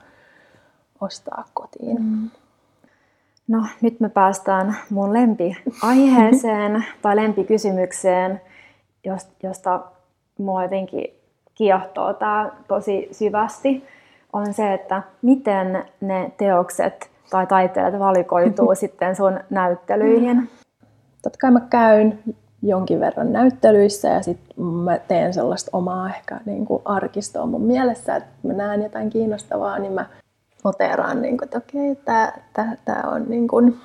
ostaa 1.02 1.44
kotiin. 1.54 2.02
Mm. 2.02 2.30
No 3.48 3.66
nyt 3.80 4.00
me 4.00 4.08
päästään 4.08 4.76
mun 4.90 5.12
lempiaiheeseen 5.12 6.84
tai 7.02 7.16
lempikysymykseen, 7.16 8.40
josta 9.42 9.80
mua 10.38 10.62
jotenkin 10.62 11.04
kiehtoo 11.54 12.14
tämä 12.14 12.50
tosi 12.68 13.08
syvästi, 13.12 13.84
on 14.32 14.54
se, 14.54 14.74
että 14.74 15.02
miten 15.22 15.84
ne 16.00 16.32
teokset 16.36 17.10
tai 17.30 17.46
taiteilijat 17.46 17.98
valikoituu 17.98 18.74
sitten 18.80 19.16
sun 19.16 19.40
näyttelyihin? 19.50 20.50
Totta 21.22 21.38
kai 21.40 21.50
mä 21.50 21.60
käyn 21.60 22.18
jonkin 22.62 23.00
verran 23.00 23.32
näyttelyissä 23.32 24.08
ja 24.08 24.22
sitten 24.22 24.64
mä 24.64 24.98
teen 24.98 25.34
sellaista 25.34 25.70
omaa 25.72 26.08
ehkä 26.08 26.40
niin 26.46 26.66
kuin 26.66 26.82
arkistoa 26.84 27.46
mun 27.46 27.62
mielessä, 27.62 28.16
että 28.16 28.30
mä 28.42 28.52
näen 28.52 28.82
jotain 28.82 29.10
kiinnostavaa, 29.10 29.78
niin 29.78 29.92
mä 29.92 30.06
noteeraan, 30.64 31.22
niin 31.22 31.38
kuin, 31.38 31.44
että 31.44 31.58
okei, 31.58 31.96
tämä, 31.96 32.32
tämä, 32.52 32.76
tämä 32.84 33.02
on, 33.10 33.24
niin 33.28 33.48
kuin, 33.48 33.80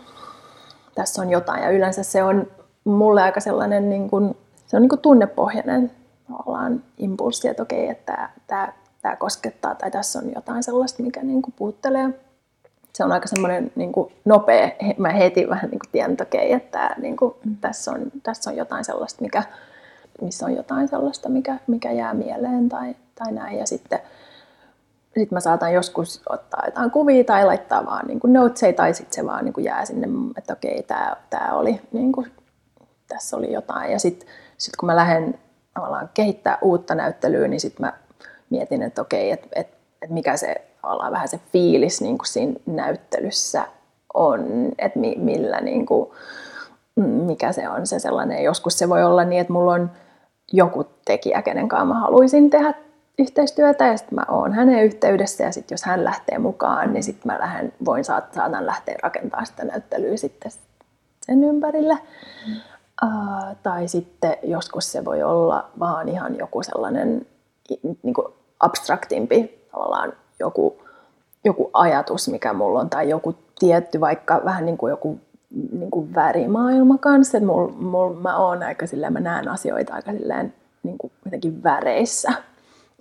tässä 0.96 1.22
on 1.22 1.30
jotain. 1.30 1.64
Ja 1.64 1.70
yleensä 1.70 2.04
se 2.04 2.24
on 2.24 2.48
mulle 2.84 3.22
aika 3.22 3.40
sellainen, 3.40 3.90
niin 3.90 4.10
kuin, 4.10 4.38
se 4.68 4.76
on 4.76 4.82
niin 4.82 4.90
kuin 4.90 5.02
tunnepohjainen 5.02 5.92
tavallaan 6.28 6.84
impulssi, 6.98 7.48
että 7.48 7.64
okei, 7.64 7.90
että 7.90 8.30
tämä, 8.48 8.74
tämä, 9.08 9.16
koskettaa 9.16 9.76
tai 9.76 9.92
tässä 9.92 10.20
on 10.20 10.32
jotain 10.36 10.64
sellaista, 10.64 11.04
mikä 11.04 11.24
niin 11.24 11.42
kuin 11.42 11.54
puuttelee. 11.58 12.10
Se 12.94 13.04
on 13.04 13.12
aika 13.12 13.28
semmoinen 13.28 13.72
niin 13.76 13.92
kuin 13.92 14.14
nopea, 14.26 14.72
mä 14.98 15.10
heti 15.10 15.50
vähän 15.50 15.70
niin 15.70 15.80
kuin 15.80 15.92
tiedän, 15.92 16.12
että 16.12 16.24
okei, 16.24 16.54
että 16.54 16.96
niin 17.02 17.18
kuin, 17.18 17.34
mm. 17.46 17.56
tässä, 17.62 17.92
on, 17.92 18.02
tässä 18.24 18.50
on 18.50 18.58
jotain 18.58 18.86
sellaista, 18.86 19.22
mikä, 19.22 19.44
missä 20.22 20.46
on 20.46 20.56
jotain 20.56 20.88
sellaista, 20.88 21.30
mikä, 21.30 21.60
mikä 21.68 21.92
jää 21.92 22.14
mieleen 22.14 22.70
tai, 22.70 22.96
tai 23.16 23.32
näin. 23.32 23.58
Ja 23.58 23.68
sitten 23.68 24.00
sitten 25.06 25.36
mä 25.36 25.40
saatan 25.40 25.74
joskus 25.74 26.22
ottaa 26.30 26.64
jotain 26.66 26.92
kuvia 26.92 27.24
tai 27.24 27.46
laittaa 27.46 27.86
vaan 27.86 28.08
niin 28.08 28.20
kuin 28.20 28.34
noteseja 28.34 28.74
tai 28.74 28.94
sitten 28.94 29.16
se 29.16 29.26
vaan 29.26 29.46
niin 29.46 29.54
kuin 29.54 29.66
jää 29.66 29.86
sinne, 29.86 30.08
että 30.38 30.54
okei, 30.54 30.84
tämä, 30.84 31.16
tämä 31.30 31.54
oli, 31.54 31.82
niin 31.92 32.12
kuin, 32.12 32.32
tässä 33.08 33.38
oli 33.38 33.54
jotain. 33.54 33.92
Ja 33.92 34.00
sitten 34.00 34.30
sit 34.58 34.76
kun 34.76 34.88
mä 34.88 34.96
lähden 34.96 35.40
tavallaan 35.74 36.10
kehittää 36.14 36.58
uutta 36.62 36.96
näyttelyä, 36.96 37.48
niin 37.48 37.60
sitten 37.60 37.86
mä 37.86 37.94
mietin, 38.50 38.82
että 38.82 39.02
okei, 39.02 39.32
että 39.32 39.48
et, 39.56 39.68
et 40.02 40.10
mikä 40.10 40.38
se 40.38 40.56
ollaan 40.84 41.12
vähän 41.12 41.28
se 41.28 41.40
fiilis 41.52 42.02
niin 42.02 42.18
kuin 42.18 42.28
siinä 42.28 42.54
näyttelyssä 42.66 43.68
on, 44.14 44.46
että 44.80 45.00
mi, 45.00 45.16
millä 45.18 45.62
niin 45.62 45.86
kuin, 45.86 46.10
mikä 47.06 47.52
se 47.52 47.70
on 47.70 47.88
se 47.88 48.00
sellainen. 48.00 48.44
Joskus 48.44 48.80
se 48.80 48.90
voi 48.90 49.04
olla 49.04 49.24
niin, 49.24 49.42
että 49.42 49.54
mulla 49.54 49.72
on 49.72 49.92
joku 50.54 50.86
tekijä, 51.06 51.42
kenen 51.42 51.68
kanssa 51.68 51.86
mä 51.86 52.00
haluaisin 52.00 52.50
tehdä 52.50 52.74
yhteistyötä 53.20 53.88
ja 53.88 53.98
sitten 53.98 54.16
mä 54.16 54.26
oon 54.30 54.54
hänen 54.54 54.84
yhteydessä 54.84 55.44
ja 55.44 55.52
sitten 55.52 55.74
jos 55.76 55.84
hän 55.84 56.04
lähtee 56.04 56.38
mukaan, 56.38 56.94
niin 56.94 57.04
sitten 57.04 57.32
mä 57.32 57.40
lähden, 57.40 57.74
voin 57.86 58.04
saat, 58.04 58.34
saatan 58.34 58.66
lähteä 58.66 58.96
rakentamaan 59.04 59.46
sitä 59.46 59.66
näyttelyä 59.66 60.18
sitten 60.18 60.52
sen 61.22 61.44
ympärille. 61.44 61.98
Mm. 62.48 62.54
Uh, 63.04 63.56
tai 63.64 63.88
sitten 63.88 64.38
joskus 64.44 64.92
se 64.92 65.06
voi 65.06 65.24
olla 65.24 65.70
vaan 65.80 66.10
ihan 66.10 66.38
joku 66.38 66.64
sellainen 66.64 67.26
niin 68.04 68.14
kuin 68.14 68.28
abstraktimpi 68.60 69.68
tavallaan 69.72 70.14
joku, 70.40 70.82
joku 71.44 71.70
ajatus, 71.74 72.28
mikä 72.28 72.54
mulla 72.54 72.80
on, 72.80 72.90
tai 72.90 73.10
joku 73.10 73.36
tietty 73.60 74.00
vaikka 74.00 74.42
vähän 74.46 74.66
niin 74.66 74.78
kuin 74.78 74.90
joku 74.90 75.20
niin 75.72 75.92
kuin 75.92 76.16
värimaailma 76.16 76.98
kanssa. 76.98 77.38
Että 77.38 77.48
mul, 77.48 77.68
mul, 77.68 78.14
mä 78.14 78.38
oon 78.38 78.64
aika 78.64 78.88
silleen, 78.88 79.14
mä 79.14 79.20
näen 79.20 79.48
asioita 79.48 79.94
aika 79.94 80.12
silleen 80.12 80.54
niin 80.84 80.98
kuin 80.98 81.12
jotenkin 81.26 81.64
väreissä. 81.64 82.34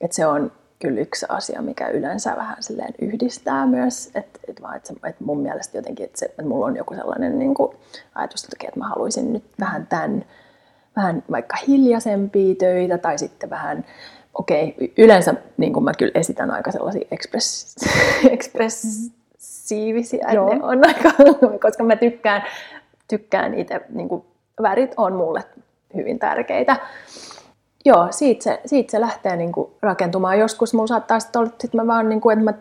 Että 0.01 0.15
se 0.15 0.27
on 0.27 0.53
kyllä 0.79 1.01
yksi 1.01 1.27
asia, 1.29 1.63
mikä 1.63 1.89
yleensä 1.89 2.37
vähän 2.37 2.57
silleen 2.61 2.95
yhdistää 3.01 3.67
myös. 3.67 4.11
Että 4.15 4.41
et 4.49 4.63
vaan, 4.63 4.77
että, 4.77 4.93
et 5.05 5.21
mun 5.21 5.41
mielestä 5.41 5.79
jotenkin, 5.79 6.05
että, 6.05 6.27
että 6.27 6.45
mulla 6.45 6.67
on 6.67 6.77
joku 6.77 6.95
sellainen 6.95 7.39
niin 7.39 7.55
kuin 7.55 7.77
ajatus, 8.15 8.45
että 8.45 8.79
mä 8.79 8.89
haluaisin 8.89 9.33
nyt 9.33 9.45
vähän 9.61 9.87
tämän, 9.87 10.25
vähän 10.97 11.23
vaikka 11.31 11.57
hiljaisempia 11.69 12.55
töitä 12.55 12.99
tai 12.99 13.19
sitten 13.19 13.51
vähän 13.51 13.85
okei, 14.39 14.75
okay, 14.77 14.89
yleensä 14.99 15.35
niin 15.57 15.73
kuin 15.73 15.85
mä 15.85 15.93
kyllä 15.99 16.13
esitän 16.15 16.51
aika 16.51 16.73
sellaisia 16.73 17.09
express, 17.11 17.77
ekspressiivisiä, 18.35 20.29
Joo. 20.33 20.55
ne 20.55 20.63
on 20.63 20.87
aika, 20.87 21.11
koska 21.63 21.85
mä 21.85 21.97
tykkään, 21.97 22.43
tykkään 23.09 23.55
itse, 23.55 23.81
niin 23.89 24.09
kuin, 24.09 24.25
värit 24.63 24.95
on 24.97 25.13
mulle 25.13 25.45
hyvin 25.95 26.19
tärkeitä. 26.19 26.77
Joo, 27.85 28.07
siitä 28.11 28.45
se, 28.45 28.61
siitä 28.67 28.91
se 28.91 29.01
lähtee 29.01 29.37
niin 29.37 29.53
kuin, 29.53 29.71
rakentumaan. 29.83 30.39
Joskus 30.39 30.75
mulla 30.75 30.87
saattaa 30.87 31.21
sitten 31.21 31.41
olla, 31.41 31.51
että 31.65 31.77
mä 31.77 31.87
vaan, 31.87 32.09
niin 32.09 32.21
kuin, 32.21 32.39
että 32.39 32.45
mä, 32.45 32.55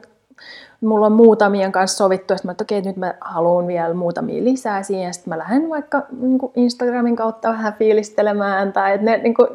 mulla 0.81 1.05
on 1.05 1.11
muutamien 1.11 1.71
kanssa 1.71 1.97
sovittu, 1.97 2.33
että 2.33 2.47
mä, 2.47 2.51
että 2.51 2.63
okei, 2.63 2.81
nyt 2.81 2.97
mä 2.97 3.13
haluan 3.21 3.67
vielä 3.67 3.93
muutamia 3.93 4.43
lisää 4.43 4.83
siihen, 4.83 5.13
sitten 5.13 5.31
mä 5.31 5.37
lähden 5.37 5.69
vaikka 5.69 6.03
niin 6.21 6.37
kuin 6.37 6.51
Instagramin 6.55 7.15
kautta 7.15 7.49
vähän 7.49 7.73
fiilistelemään, 7.73 8.73
tai 8.73 8.93
että 8.93 9.05
ne 9.05 9.17
niin 9.17 9.33
kuin, 9.33 9.47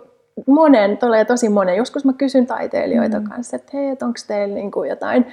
monen, 0.46 0.98
tulee 0.98 1.24
tosi 1.24 1.48
monen. 1.48 1.76
Joskus 1.76 2.04
mä 2.04 2.12
kysyn 2.12 2.46
taiteilijoita 2.46 3.20
mm. 3.20 3.28
kanssa, 3.28 3.56
että 3.56 3.70
hei, 3.74 3.90
onko 3.90 4.18
teillä 4.26 4.54
niin 4.54 4.70
kuin 4.70 4.90
jotain, 4.90 5.26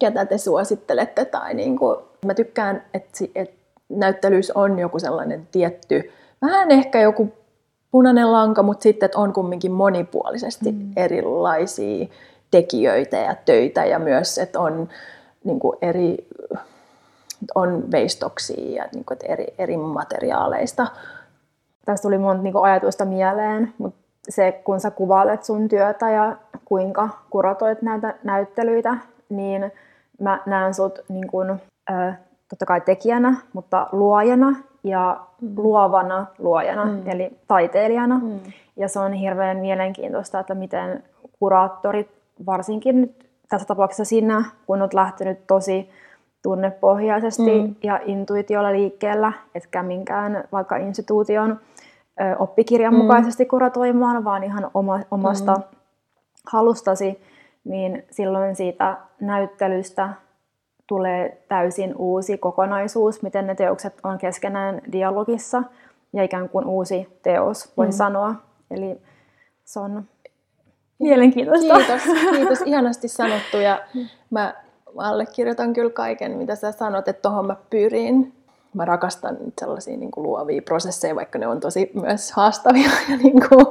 ketä 0.00 0.26
te 0.26 0.38
suosittelette. 0.38 1.24
Tai 1.24 1.54
niin 1.54 1.78
kuin, 1.78 1.96
mä 2.26 2.34
tykkään, 2.34 2.82
että, 2.94 3.24
että 3.34 3.56
näyttelyys 3.88 4.50
on 4.50 4.78
joku 4.78 4.98
sellainen 4.98 5.48
tietty, 5.52 6.10
vähän 6.42 6.70
ehkä 6.70 7.00
joku 7.00 7.32
punainen 7.90 8.32
lanka, 8.32 8.62
mutta 8.62 8.82
sitten 8.82 9.06
että 9.06 9.18
on 9.18 9.32
kumminkin 9.32 9.72
monipuolisesti 9.72 10.72
mm. 10.72 10.92
erilaisia 10.96 12.06
tekijöitä 12.50 13.16
ja 13.16 13.34
töitä 13.44 13.84
ja 13.84 13.98
myös, 13.98 14.38
että 14.38 14.60
on 14.60 14.88
niin 15.44 15.60
kuin 15.60 15.78
eri 15.82 16.26
on 17.54 17.90
veistoksia 17.90 18.82
ja 18.82 18.88
niin 18.94 19.04
kuin, 19.04 19.16
että 19.16 19.26
eri, 19.32 19.46
eri 19.58 19.76
materiaaleista. 19.76 20.86
Tästä 21.84 22.02
tuli 22.02 22.18
monta 22.18 22.42
niin 22.42 22.54
ajatusta 22.62 23.04
mieleen, 23.04 23.74
mutta 23.78 24.01
se, 24.28 24.60
kun 24.64 24.80
sä 24.80 24.90
kuvailet 24.90 25.44
sun 25.44 25.68
työtä 25.68 26.10
ja 26.10 26.36
kuinka 26.64 27.08
kuratoit 27.30 27.82
näitä 27.82 28.14
näyttelyitä, 28.24 28.96
niin 29.28 29.72
mä 30.20 30.40
näen 30.46 30.74
sut 30.74 30.98
niin 31.08 31.26
kun, 31.26 31.50
äh, 31.90 32.18
totta 32.48 32.66
kai 32.66 32.80
tekijänä, 32.80 33.36
mutta 33.52 33.86
luojana 33.92 34.56
ja 34.84 35.20
mm. 35.40 35.54
luovana 35.56 36.26
luojana, 36.38 36.84
mm. 36.84 37.02
eli 37.06 37.38
taiteilijana. 37.48 38.18
Mm. 38.18 38.40
Ja 38.76 38.88
se 38.88 39.00
on 39.00 39.12
hirveän 39.12 39.56
mielenkiintoista, 39.56 40.40
että 40.40 40.54
miten 40.54 41.04
kuraattorit, 41.38 42.08
varsinkin 42.46 43.00
nyt 43.00 43.30
tässä 43.48 43.66
tapauksessa 43.66 44.04
sinä, 44.04 44.44
kun 44.66 44.82
olet 44.82 44.94
lähtenyt 44.94 45.46
tosi 45.46 45.90
tunnepohjaisesti 46.42 47.62
mm. 47.62 47.74
ja 47.82 48.00
intuitiolla 48.04 48.72
liikkeellä, 48.72 49.32
etkä 49.54 49.82
minkään 49.82 50.44
vaikka 50.52 50.76
instituution 50.76 51.60
oppikirjan 52.38 52.94
mm. 52.94 52.98
mukaisesti 52.98 53.46
kuratoimaan, 53.46 54.24
vaan 54.24 54.44
ihan 54.44 54.70
oma, 54.74 55.00
omasta 55.10 55.54
mm. 55.54 55.62
halustasi, 56.46 57.22
niin 57.64 58.04
silloin 58.10 58.56
siitä 58.56 58.96
näyttelystä 59.20 60.08
tulee 60.86 61.44
täysin 61.48 61.94
uusi 61.96 62.38
kokonaisuus, 62.38 63.22
miten 63.22 63.46
ne 63.46 63.54
teokset 63.54 63.94
on 64.02 64.18
keskenään 64.18 64.80
dialogissa 64.92 65.62
ja 66.12 66.22
ikään 66.22 66.48
kuin 66.48 66.66
uusi 66.66 67.18
teos, 67.22 67.72
voi 67.76 67.86
mm. 67.86 67.92
sanoa. 67.92 68.34
Eli 68.70 69.00
se 69.64 69.80
on 69.80 70.04
mielenkiintoista. 70.98 71.74
Kiitos, 71.74 72.02
kiitos. 72.36 72.60
Ihanasti 72.66 73.08
sanottu 73.08 73.56
ja 73.56 73.80
mä 74.30 74.54
allekirjoitan 74.96 75.72
kyllä 75.72 75.90
kaiken, 75.90 76.32
mitä 76.32 76.54
sä 76.54 76.72
sanot, 76.72 77.08
että 77.08 77.22
tuohon 77.22 77.46
mä 77.46 77.56
pyrin 77.70 78.41
mä 78.74 78.84
rakastan 78.84 79.36
sellaisia 79.60 79.96
niin 79.96 80.10
kuin 80.10 80.22
luovia 80.22 80.62
prosesseja, 80.62 81.16
vaikka 81.16 81.38
ne 81.38 81.46
on 81.46 81.60
tosi 81.60 81.90
myös 81.94 82.32
haastavia. 82.32 82.90
Ja, 83.08 83.16
niin 83.16 83.48
kuin, 83.48 83.66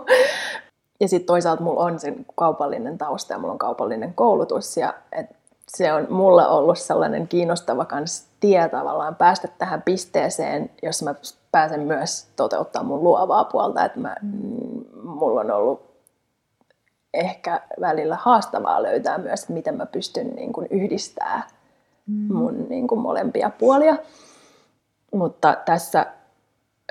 ja 1.00 1.08
sitten 1.08 1.28
toisaalta 1.28 1.64
mulla 1.64 1.84
on 1.84 2.00
sen 2.00 2.26
kaupallinen 2.36 2.98
tausta 2.98 3.34
ja 3.34 3.40
mulla 3.40 3.54
on 3.54 3.60
kaupallinen 3.60 4.14
koulutus. 4.14 4.78
Ja 4.78 4.94
et 5.12 5.26
se 5.68 5.94
on 5.94 6.08
mulle 6.10 6.48
ollut 6.48 6.80
sellainen 6.80 7.28
kiinnostava 7.28 7.86
kans 7.86 8.28
tie 8.40 8.70
tavallaan 8.70 9.16
päästä 9.16 9.48
tähän 9.58 9.82
pisteeseen, 9.82 10.70
jos 10.84 11.04
mä 11.04 11.16
pääsen 11.52 11.80
myös 11.80 12.28
toteuttaa 12.36 12.84
mun 12.84 13.04
luovaa 13.04 13.46
puolta. 13.46 13.86
Että 13.86 14.00
mä, 14.00 14.16
mm, 14.22 14.84
mulla 15.04 15.42
on 15.42 15.52
ollut 15.52 15.92
ehkä 17.14 17.62
välillä 17.82 18.16
haastavaa 18.16 18.84
löytää 18.84 19.18
myös, 19.18 19.42
että 19.42 19.54
miten 19.54 19.78
mä 19.78 19.86
pystyn 19.86 20.36
niin 20.36 20.54
kuin 20.54 20.68
yhdistämään 20.70 21.44
mm. 22.08 22.34
mun 22.34 22.66
niin 22.70 22.88
kuin 22.88 23.02
molempia 23.02 23.52
puolia. 23.60 23.96
Mutta 25.12 25.58
tässä, 25.66 26.06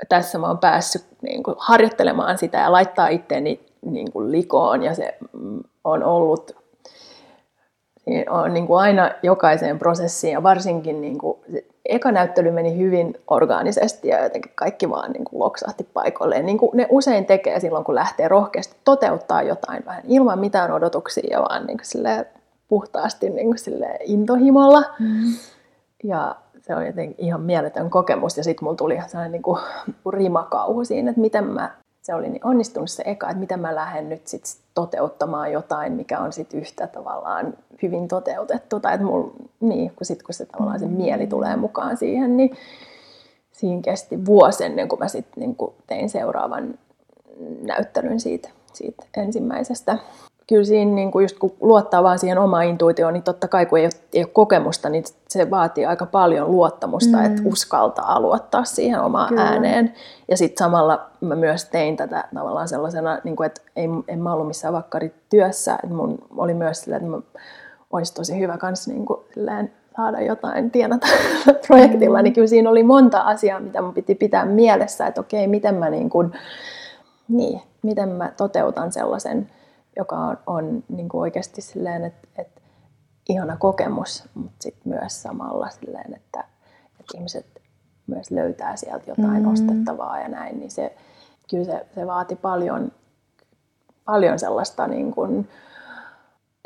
tässä 0.09 0.37
mä 0.37 0.47
oon 0.47 0.57
päässyt 0.57 1.05
niin 1.21 1.43
kuin 1.43 1.55
harjoittelemaan 1.59 2.37
sitä 2.37 2.57
ja 2.57 2.71
laittaa 2.71 3.07
itteeni 3.07 3.65
niin 3.85 4.11
kuin 4.11 4.31
likoon 4.31 4.83
ja 4.83 4.95
se 4.95 5.17
on 5.83 6.03
ollut 6.03 6.61
on 8.29 8.53
niin 8.53 8.67
kuin 8.67 8.79
aina 8.79 9.11
jokaiseen 9.23 9.79
prosessiin 9.79 10.33
ja 10.33 10.43
varsinkin 10.43 11.01
niin 11.01 11.17
kuin, 11.17 11.37
eka 11.85 12.11
näyttely 12.11 12.51
meni 12.51 12.77
hyvin 12.77 13.17
orgaanisesti 13.27 14.07
ja 14.07 14.23
jotenkin 14.23 14.51
kaikki 14.55 14.89
vaan 14.89 15.11
niin 15.11 15.25
kuin 15.25 15.39
loksahti 15.39 15.83
paikoilleen. 15.83 16.45
Niin 16.45 16.57
kuin 16.57 16.77
ne 16.77 16.87
usein 16.89 17.25
tekee 17.25 17.59
silloin, 17.59 17.83
kun 17.83 17.95
lähtee 17.95 18.27
rohkeasti 18.27 18.75
toteuttaa 18.83 19.41
jotain 19.43 19.85
vähän 19.85 20.03
ilman 20.07 20.39
mitään 20.39 20.71
odotuksia 20.71 21.27
ja 21.31 21.41
vaan 21.41 21.67
niin 21.67 21.77
kuin 21.77 22.25
puhtaasti 22.67 23.29
niin 23.29 23.47
kuin 23.47 23.85
intohimolla. 24.03 24.83
Mm. 24.99 25.33
Ja 26.03 26.35
se 26.61 26.75
on 26.75 26.85
jotenkin 26.85 27.25
ihan 27.25 27.41
mieletön 27.41 27.89
kokemus. 27.89 28.37
Ja 28.37 28.43
sitten 28.43 28.63
mulla 28.63 28.75
tuli 28.75 28.99
sellainen 29.07 29.31
niin 29.31 29.41
kuin 29.41 29.59
rimakauhu 30.09 30.85
siinä, 30.85 31.09
että 31.09 31.21
miten 31.21 31.43
mä, 31.43 31.71
se 32.01 32.15
oli 32.15 32.29
niin 32.29 32.45
onnistunut 32.47 32.89
se 32.89 33.03
eka, 33.05 33.29
että 33.29 33.39
miten 33.39 33.59
mä 33.59 33.75
lähden 33.75 34.09
nyt 34.09 34.27
sit 34.27 34.43
toteuttamaan 34.73 35.51
jotain, 35.51 35.93
mikä 35.93 36.19
on 36.19 36.33
sitten 36.33 36.59
yhtä 36.59 36.87
tavallaan 36.87 37.53
hyvin 37.81 38.07
toteutettu. 38.07 38.79
Tai 38.79 38.93
että 38.93 39.05
mulla, 39.05 39.33
niin, 39.59 39.91
kun, 39.95 40.05
sit, 40.05 40.23
kun 40.23 40.33
se 40.33 40.45
tavallaan 40.45 40.79
se 40.79 40.87
mieli 40.87 41.27
tulee 41.27 41.55
mukaan 41.55 41.97
siihen, 41.97 42.37
niin 42.37 42.57
siinä 43.51 43.81
kesti 43.81 44.25
vuosi 44.25 44.63
ennen 44.63 44.87
kuin 44.87 44.99
mä 44.99 45.07
sitten 45.07 45.41
niin 45.41 45.55
tein 45.87 46.09
seuraavan 46.09 46.73
näyttelyn 47.61 48.19
siitä, 48.19 48.49
siitä 48.73 49.03
ensimmäisestä 49.17 49.97
kyllä 50.51 50.63
siinä 50.63 50.91
niin 50.91 51.11
kuin 51.11 51.23
just 51.23 51.39
kun 51.39 51.53
luottaa 51.61 52.03
vaan 52.03 52.19
siihen 52.19 52.37
omaan 52.37 52.65
intuitioon, 52.65 53.13
niin 53.13 53.23
totta 53.23 53.47
kai 53.47 53.65
kun 53.65 53.79
ei 53.79 53.85
ole, 53.85 53.91
ei 54.13 54.23
ole 54.23 54.31
kokemusta, 54.33 54.89
niin 54.89 55.03
se 55.27 55.49
vaatii 55.49 55.85
aaika 55.85 56.05
paljon 56.05 56.51
luottamusta, 56.51 57.17
mm. 57.17 57.25
että 57.25 57.41
uskaltaa 57.45 58.19
luottaa 58.19 58.63
siihen 58.63 59.01
omaan 59.01 59.29
kyllä. 59.29 59.41
ääneen. 59.41 59.93
Ja 60.27 60.37
sitten 60.37 60.65
samalla 60.65 61.05
mä 61.21 61.35
myös 61.35 61.65
tein 61.65 61.97
tätä 61.97 62.23
tavallaan 62.35 62.67
sellaisena, 62.67 63.19
niin 63.23 63.35
kuin, 63.35 63.45
että 63.45 63.61
ei, 63.75 63.87
en 64.07 64.21
mä 64.21 64.33
ollut 64.33 64.47
missään 64.47 64.73
vakkarityössä, 64.73 65.73
että 65.73 65.95
mun 65.95 66.17
oli 66.37 66.53
myös 66.53 66.81
sillä, 66.81 66.97
että 66.97 67.09
mä 67.09 67.17
olisi 67.91 68.13
tosi 68.13 68.39
hyvä 68.39 68.57
kanssa 68.57 68.91
niin 68.91 69.05
kuin, 69.05 69.19
silleen, 69.33 69.71
saada 69.97 70.21
jotain 70.21 70.71
tienata 70.71 71.07
projektilla, 71.67 72.17
mm. 72.17 72.23
niin 72.23 72.33
kyllä 72.33 72.47
siinä 72.47 72.69
oli 72.69 72.83
monta 72.83 73.21
asiaa, 73.21 73.59
mitä 73.59 73.81
mun 73.81 73.93
piti 73.93 74.15
pitää 74.15 74.45
mielessä, 74.45 75.07
että 75.07 75.21
okei, 75.21 75.47
miten 75.47 75.75
mä, 75.75 75.89
niin 75.89 76.09
kuin, 76.09 76.31
niin, 77.27 77.61
miten 77.81 78.09
mä 78.09 78.31
toteutan 78.37 78.91
sellaisen 78.91 79.49
joka 79.95 80.15
on, 80.15 80.37
on 80.47 80.83
niin 80.89 81.09
kuin 81.09 81.21
oikeasti 81.21 81.61
silleen, 81.61 82.03
että, 82.03 82.27
että 82.37 82.61
ihana 83.29 83.57
kokemus, 83.57 84.23
mutta 84.33 84.55
sitten 84.59 84.93
myös 84.93 85.23
samalla 85.23 85.69
silleen, 85.69 86.15
että, 86.15 86.43
että 86.99 87.17
ihmiset 87.17 87.61
myös 88.07 88.31
löytää 88.31 88.75
sieltä 88.75 89.03
jotain 89.07 89.43
mm. 89.43 89.51
ostettavaa 89.51 90.19
ja 90.19 90.27
näin, 90.27 90.59
niin 90.59 90.71
se, 90.71 90.95
kyllä 91.49 91.65
se, 91.65 91.85
se 91.95 92.07
vaati 92.07 92.35
paljon, 92.35 92.91
paljon 94.05 94.39
sellaista 94.39 94.87
niin 94.87 95.11
kuin, 95.11 95.47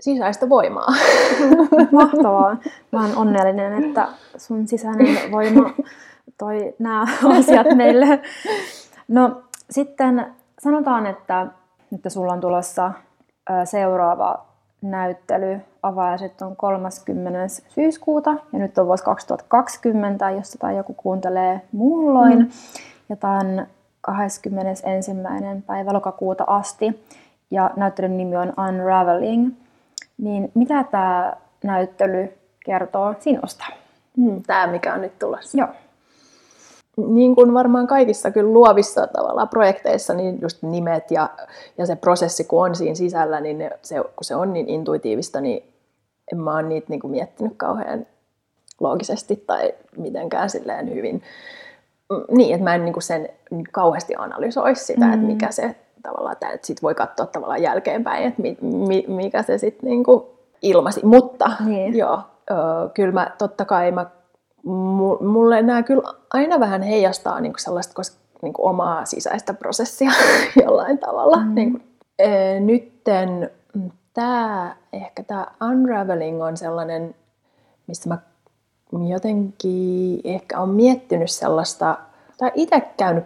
sisäistä 0.02 0.50
voimaa. 0.50 0.88
Mahtavaa. 1.92 2.58
Mä 2.92 3.02
oon 3.02 3.18
onnellinen, 3.18 3.84
että 3.84 4.08
sun 4.38 4.68
sisäinen 4.68 5.32
voima 5.32 5.70
toi 6.38 6.76
nämä 6.80 7.06
asiat 7.40 7.68
meille. 7.76 8.22
No 9.08 9.42
sitten 9.70 10.36
sanotaan, 10.60 11.06
että, 11.06 11.48
että 11.96 12.10
sulla 12.10 12.34
on 12.34 12.42
tulossa 12.42 12.92
seuraava 13.66 14.46
näyttely 14.82 15.62
avajaiset 15.84 16.42
on 16.42 16.56
30. 16.56 17.40
syyskuuta 17.70 18.32
ja 18.54 18.60
nyt 18.60 18.78
on 18.78 18.88
vuosi 18.88 19.04
2020, 19.04 20.30
jos 20.30 20.52
tätä 20.52 20.72
joku 20.72 20.94
kuuntelee 20.94 21.62
muulloin. 21.72 22.40
Mm. 22.40 22.50
Ja 23.10 23.16
tämän 23.16 23.68
21. 24.02 25.12
päivä 25.68 25.94
lokakuuta 25.94 26.44
asti 26.48 27.06
ja 27.52 27.72
näyttelyn 27.76 28.18
nimi 28.18 28.38
on 28.38 28.54
Unraveling. 28.70 29.52
Niin 30.18 30.52
mitä 30.54 30.84
tämä 30.84 31.34
näyttely 31.64 32.34
kertoo 32.66 33.16
sinusta? 33.20 33.66
Hmm, 34.18 34.44
tämä, 34.44 34.68
mikä 34.68 34.94
on 34.94 35.02
nyt 35.02 35.20
tulossa. 35.20 35.58
Joo. 35.58 35.68
Niin 36.98 37.36
kuin 37.36 37.54
varmaan 37.54 37.88
kaikissa 37.88 38.32
kyllä 38.32 38.54
luovissa 38.54 39.08
tavalla 39.08 39.46
projekteissa, 39.46 40.14
niin 40.14 40.42
just 40.42 40.64
nimet 40.64 41.12
ja, 41.12 41.30
ja 41.78 41.86
se 41.86 41.96
prosessi, 41.96 42.44
kun 42.44 42.66
on 42.66 42.76
siinä 42.76 42.96
sisällä, 42.96 43.42
niin 43.42 43.58
ne, 43.58 43.72
se, 43.82 43.96
kun 43.96 44.24
se 44.24 44.36
on 44.36 44.54
niin 44.54 44.70
intuitiivista, 44.70 45.42
niin 45.42 45.64
en 46.32 46.40
mä 46.40 46.54
ole 46.54 46.64
niitä 46.64 46.88
niin 46.90 47.00
kuin 47.00 47.12
miettinyt 47.12 47.54
kauhean 47.58 48.06
loogisesti 48.80 49.44
tai 49.48 49.74
mitenkään 49.98 50.50
silleen 50.50 50.94
hyvin. 50.94 51.22
Mm, 52.10 52.38
niin, 52.38 52.54
että 52.54 52.64
mä 52.64 52.76
en 52.76 52.86
niin 52.86 52.94
kuin 52.94 53.04
sen 53.04 53.30
kauheasti 53.72 54.16
analysoisi 54.18 54.86
sitä, 54.86 55.06
mm. 55.06 55.14
että 55.14 55.26
mikä 55.26 55.52
se 55.52 55.76
tavallaan, 56.04 56.34
että 56.34 56.68
sit 56.68 56.84
voi 56.84 56.96
katsoa 56.96 57.26
tavallaan 57.26 57.62
jälkeenpäin, 57.62 58.24
että 58.24 58.42
mi, 58.42 58.58
mi, 58.62 59.06
mikä 59.08 59.44
se 59.44 59.58
sitten 59.58 59.90
niin 59.90 60.04
kuin 60.04 60.24
ilmasi. 60.62 61.06
Mutta 61.06 61.52
niin. 61.66 61.98
joo, 61.98 62.20
ö, 62.52 62.54
kyllä 62.94 63.12
mä 63.12 63.32
totta 63.38 63.66
kai 63.66 63.92
mä, 63.92 64.06
mulle 65.22 65.62
nämä 65.62 65.84
kyllä 65.84 66.14
aina 66.34 66.60
vähän 66.60 66.82
heijastaa 66.82 67.40
niin 67.40 67.54
kuin 67.54 67.62
sellaista 67.62 68.02
niin 68.42 68.54
kuin 68.54 68.70
omaa 68.70 69.06
sisäistä 69.06 69.54
prosessia 69.54 70.12
jollain 70.66 70.98
tavalla. 70.98 71.38
Mm. 71.38 71.56
Niin 71.56 71.72
kuin, 71.72 71.84
e, 72.20 72.60
nytten 72.60 73.50
tämä, 74.14 74.76
ehkä 74.94 75.24
tämä 75.24 75.48
unraveling 75.72 76.44
on 76.44 76.58
sellainen, 76.58 77.16
missä 77.88 78.10
mä 78.10 78.18
jotenkin 79.08 80.22
ehkä 80.24 80.60
on 80.60 80.70
miettinyt 80.70 81.32
sellaista, 81.32 81.98
tai 82.38 82.52
itse 82.56 82.82
käynyt 82.98 83.24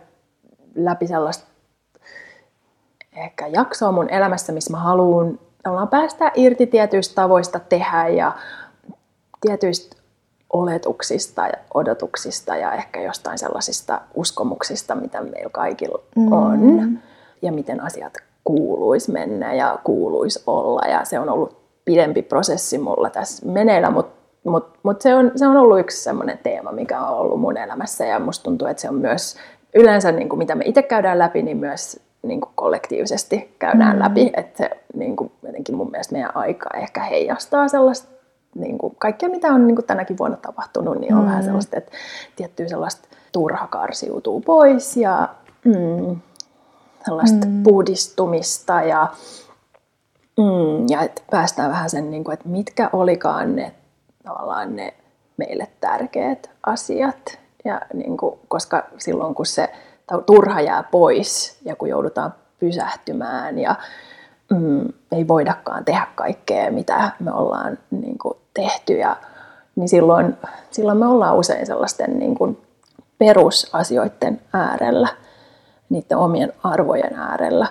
läpi 0.76 1.08
sellaista 1.08 1.46
ehkä 3.16 3.48
jaksoa 3.48 3.92
mun 3.92 4.10
elämässä, 4.10 4.54
missä 4.54 4.72
mä 4.72 4.80
haluan 4.80 5.40
päästä 5.90 6.32
irti 6.36 6.68
tietyistä 6.68 7.16
tavoista 7.16 7.60
tehdä 7.60 8.08
ja 8.08 8.32
tietyistä 9.42 9.99
oletuksista 10.54 11.48
ja 11.48 11.54
odotuksista 11.74 12.56
ja 12.56 12.74
ehkä 12.74 13.02
jostain 13.02 13.38
sellaisista 13.38 14.02
uskomuksista, 14.16 14.96
mitä 14.96 15.22
meillä 15.22 15.50
kaikilla 15.52 16.02
mm. 16.16 16.32
on 16.32 17.00
ja 17.42 17.52
miten 17.52 17.82
asiat 17.82 18.14
kuuluisi 18.44 19.12
mennä 19.12 19.54
ja 19.54 19.80
kuuluisi 19.84 20.44
olla. 20.48 20.82
Ja 20.88 21.06
se 21.06 21.20
on 21.20 21.30
ollut 21.30 21.58
pidempi 21.86 22.22
prosessi 22.22 22.78
mulla 22.78 23.10
tässä 23.10 23.46
meneillä, 23.46 23.92
mutta 23.92 24.20
mut, 24.44 24.68
mut 24.84 25.02
se, 25.02 25.16
on, 25.16 25.32
se 25.36 25.48
on 25.48 25.58
ollut 25.58 25.80
yksi 25.80 26.04
sellainen 26.04 26.40
teema, 26.44 26.72
mikä 26.72 27.02
on 27.02 27.18
ollut 27.18 27.40
mun 27.40 27.58
elämässä 27.58 28.06
ja 28.06 28.20
musta 28.20 28.44
tuntuu, 28.44 28.68
että 28.68 28.82
se 28.82 28.90
on 28.90 28.96
myös 28.96 29.38
yleensä, 29.76 30.12
niin 30.12 30.30
kuin 30.30 30.38
mitä 30.38 30.56
me 30.56 30.64
itse 30.66 30.84
käydään 30.84 31.20
läpi, 31.20 31.42
niin 31.42 31.58
myös 31.58 32.00
niin 32.24 32.42
kuin 32.42 32.52
kollektiivisesti 32.56 33.56
käydään 33.60 33.96
mm. 33.96 34.04
läpi. 34.04 34.32
Että 34.38 34.58
se 34.58 34.70
niin 34.94 35.16
kuin, 35.16 35.32
jotenkin 35.44 35.76
mun 35.76 35.92
mielestä 35.92 36.14
meidän 36.14 36.36
aika 36.36 36.70
ehkä 36.78 37.04
heijastaa 37.04 37.68
sellaista 37.68 38.19
niin 38.56 38.78
kuin, 38.78 38.96
kaikkea, 38.98 39.30
mitä 39.30 39.48
on 39.48 39.68
niin 39.68 39.76
kuin 39.76 39.86
tänäkin 39.86 40.18
vuonna 40.18 40.38
tapahtunut, 40.38 40.98
niin 40.98 41.14
on 41.14 41.22
mm. 41.22 41.28
vähän 41.28 41.44
sellaista, 41.44 41.78
että 41.78 41.92
tiettyä 42.36 42.68
sellaista 42.68 43.08
turha 43.32 43.68
karsiutuu 43.68 44.42
pois 44.42 44.98
ja 44.98 45.30
mm, 45.66 46.20
sellaista 47.06 47.46
mm. 47.48 47.64
puhdistumista 47.64 48.82
ja, 48.82 49.08
mm, 50.38 50.90
ja 50.90 51.02
että 51.02 51.22
päästään 51.32 51.72
vähän 51.72 51.90
sen, 51.90 52.12
niin 52.12 52.24
kuin, 52.24 52.34
että 52.34 52.50
mitkä 52.50 52.90
olikaan 52.94 53.56
ne 53.56 53.72
tavallaan 54.24 54.76
ne 54.76 54.94
meille 55.38 55.68
tärkeät 55.82 56.50
asiat. 56.66 57.40
Ja 57.66 57.82
niin 57.94 58.18
kuin, 58.18 58.40
koska 58.48 58.84
silloin 58.98 59.36
kun 59.36 59.46
se 59.46 59.70
turha 60.26 60.62
jää 60.62 60.84
pois 60.84 61.60
ja 61.66 61.76
kun 61.76 61.90
joudutaan 61.90 62.34
pysähtymään 62.60 63.60
ja 63.60 63.76
mm, 64.50 64.94
ei 65.12 65.28
voidakaan 65.28 65.86
tehdä 65.86 66.08
kaikkea, 66.16 66.72
mitä 66.72 67.12
me 67.20 67.32
ollaan 67.32 67.78
niin 67.92 68.18
kuin, 68.18 68.38
tehty, 68.54 68.94
ja, 68.94 69.18
niin 69.76 69.90
silloin, 69.90 70.38
silloin 70.72 70.98
me 70.98 71.06
ollaan 71.06 71.36
usein 71.36 71.66
sellaisten 71.66 72.20
niin 72.20 72.36
kuin, 72.36 72.58
perusasioiden 73.18 74.42
äärellä, 74.54 75.08
niiden 75.90 76.18
omien 76.18 76.54
arvojen 76.64 77.14
äärellä. 77.14 77.68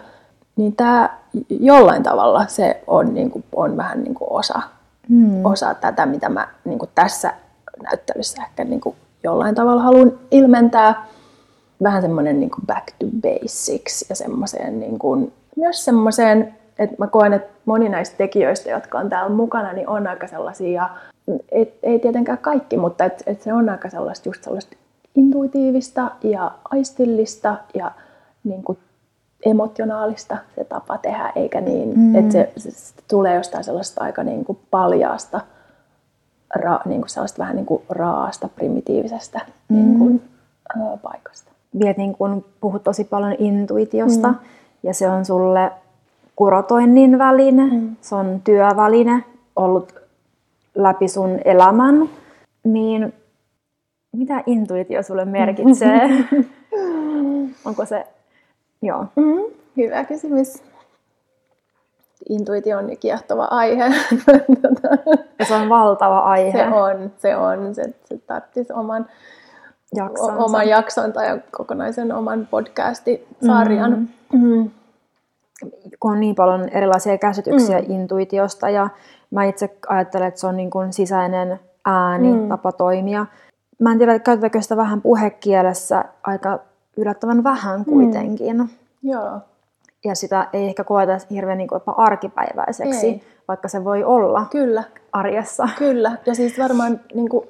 Niin 0.56 0.76
tämä 0.76 1.18
jollain 1.50 2.02
tavalla 2.02 2.46
se 2.46 2.82
on, 2.86 3.14
niin 3.14 3.30
kuin, 3.30 3.44
on 3.52 3.76
vähän 3.76 4.02
niin 4.02 4.14
kuin 4.14 4.28
osa, 4.32 4.60
hmm. 5.08 5.44
osa 5.44 5.74
tätä, 5.74 6.06
mitä 6.06 6.28
mä 6.28 6.48
niin 6.64 6.78
kuin 6.78 6.90
tässä 6.94 7.32
näyttelyssä 7.82 8.42
ehkä 8.42 8.64
niin 8.64 8.80
kuin 8.80 8.96
jollain 9.24 9.54
tavalla 9.54 9.82
haluan 9.82 10.12
ilmentää 10.30 11.06
vähän 11.82 12.02
semmoinen 12.02 12.40
niin 12.40 12.50
back 12.66 12.86
to 12.98 13.06
basics 13.22 14.04
ja 14.08 14.16
semmoiseen 14.16 14.80
niin 14.80 14.98
kuin, 14.98 15.32
myös 15.56 15.84
semmoiseen, 15.84 16.54
että 16.78 16.96
mä 16.98 17.06
koen, 17.06 17.32
että 17.32 17.52
moni 17.64 17.88
näistä 17.88 18.16
tekijöistä, 18.16 18.70
jotka 18.70 18.98
on 18.98 19.08
täällä 19.08 19.36
mukana, 19.36 19.72
niin 19.72 19.88
on 19.88 20.06
aika 20.06 20.26
sellaisia, 20.26 20.90
ei, 21.52 21.78
ei 21.82 21.98
tietenkään 21.98 22.38
kaikki, 22.38 22.76
mutta 22.76 23.04
et, 23.04 23.22
et 23.26 23.42
se 23.42 23.52
on 23.52 23.68
aika 23.68 23.90
sellaista 23.90 24.28
just 24.28 24.44
sellaista 24.44 24.76
intuitiivista 25.14 26.10
ja 26.22 26.52
aistillista 26.70 27.56
ja 27.74 27.90
niin 28.44 28.62
kuin 28.62 28.78
emotionaalista 29.46 30.36
se 30.54 30.64
tapa 30.64 30.98
tehdä, 30.98 31.32
eikä 31.36 31.60
niin, 31.60 31.98
mm. 31.98 32.14
että 32.14 32.32
se, 32.32 32.52
se, 32.56 32.70
se 32.70 32.94
tulee 33.08 33.34
jostain 33.34 33.64
sellaista 33.64 34.04
aika 34.04 34.22
niin 34.22 34.44
kuin 34.44 34.58
paljaasta, 34.70 35.40
ra, 36.54 36.80
niin 36.84 37.00
kuin 37.00 37.10
sellaista 37.10 37.38
vähän 37.38 37.56
niin 37.56 37.66
kuin 37.66 37.82
raasta, 37.88 38.48
primitiivisestä 38.48 39.40
mm. 39.68 39.76
niin 39.76 39.98
kuin, 39.98 40.22
paikasta 41.02 41.48
vielä 41.78 41.94
niin 41.96 42.14
kun 42.14 42.44
puhut 42.60 42.84
tosi 42.84 43.04
paljon 43.04 43.36
intuitiosta 43.38 44.28
mm. 44.28 44.38
ja 44.82 44.94
se 44.94 45.10
on 45.10 45.24
sulle 45.24 45.72
kurotoinnin 46.38 47.18
väline, 47.18 47.66
mm. 47.66 47.96
se 48.00 48.14
on 48.14 48.40
työväline 48.44 49.24
ollut 49.56 49.94
läpi 50.74 51.08
sun 51.08 51.38
elämän, 51.44 52.08
niin 52.64 53.14
mitä 54.12 54.42
intuitio 54.46 55.02
sulle 55.02 55.24
merkitsee? 55.24 56.00
Onko 57.64 57.84
se, 57.84 58.06
joo. 58.82 59.04
Mm, 59.16 59.54
hyvä 59.76 60.04
kysymys. 60.04 60.62
Intuitio 62.28 62.78
on 62.78 62.90
kiehtova 63.00 63.44
aihe. 63.44 63.84
ja 65.38 65.44
se 65.44 65.54
on 65.54 65.68
valtava 65.68 66.18
aihe. 66.18 66.58
Se 66.58 66.66
on, 66.66 67.12
se 67.18 67.36
on. 67.36 67.74
Se, 67.74 67.82
se 68.04 68.18
tarvitsisi 68.26 68.72
oman 68.72 69.06
jaksonsa. 69.94 70.44
oman 70.44 70.68
jakson 70.68 71.12
tai 71.12 71.40
kokonaisen 71.50 72.12
oman 72.12 72.48
podcastisarjan. 72.50 74.08
Mm. 74.32 74.40
Mm. 74.40 74.70
Kun 76.00 76.12
on 76.12 76.20
niin 76.20 76.34
paljon 76.34 76.68
erilaisia 76.68 77.18
käsityksiä 77.18 77.78
mm. 77.78 77.84
intuitiosta 77.88 78.70
ja 78.70 78.88
mä 79.30 79.44
itse 79.44 79.76
ajattelen, 79.88 80.28
että 80.28 80.40
se 80.40 80.46
on 80.46 80.56
niin 80.56 80.70
kuin 80.70 80.92
sisäinen 80.92 81.60
ääni, 81.84 82.32
mm. 82.32 82.48
tapa 82.48 82.72
toimia. 82.72 83.26
Mä 83.78 83.92
en 83.92 83.98
tiedä, 83.98 84.18
käytetäänkö 84.18 84.62
sitä 84.62 84.76
vähän 84.76 85.02
puhekielessä 85.02 86.04
aika 86.22 86.58
yllättävän 86.96 87.44
vähän 87.44 87.84
kuitenkin. 87.84 88.56
Mm. 88.56 88.68
Joo. 89.02 89.40
Ja 90.04 90.14
sitä 90.14 90.48
ei 90.52 90.66
ehkä 90.66 90.84
koeta 90.84 91.18
hirveän 91.30 91.58
niin 91.58 91.68
kuin 91.68 91.76
jopa 91.76 91.92
arkipäiväiseksi, 91.92 93.06
ei. 93.06 93.22
vaikka 93.48 93.68
se 93.68 93.84
voi 93.84 94.04
olla 94.04 94.46
Kyllä. 94.50 94.84
arjessa. 95.12 95.68
Kyllä, 95.78 96.16
ja 96.26 96.34
siis 96.34 96.58
varmaan 96.58 97.00
niin 97.14 97.28
kuin, 97.28 97.48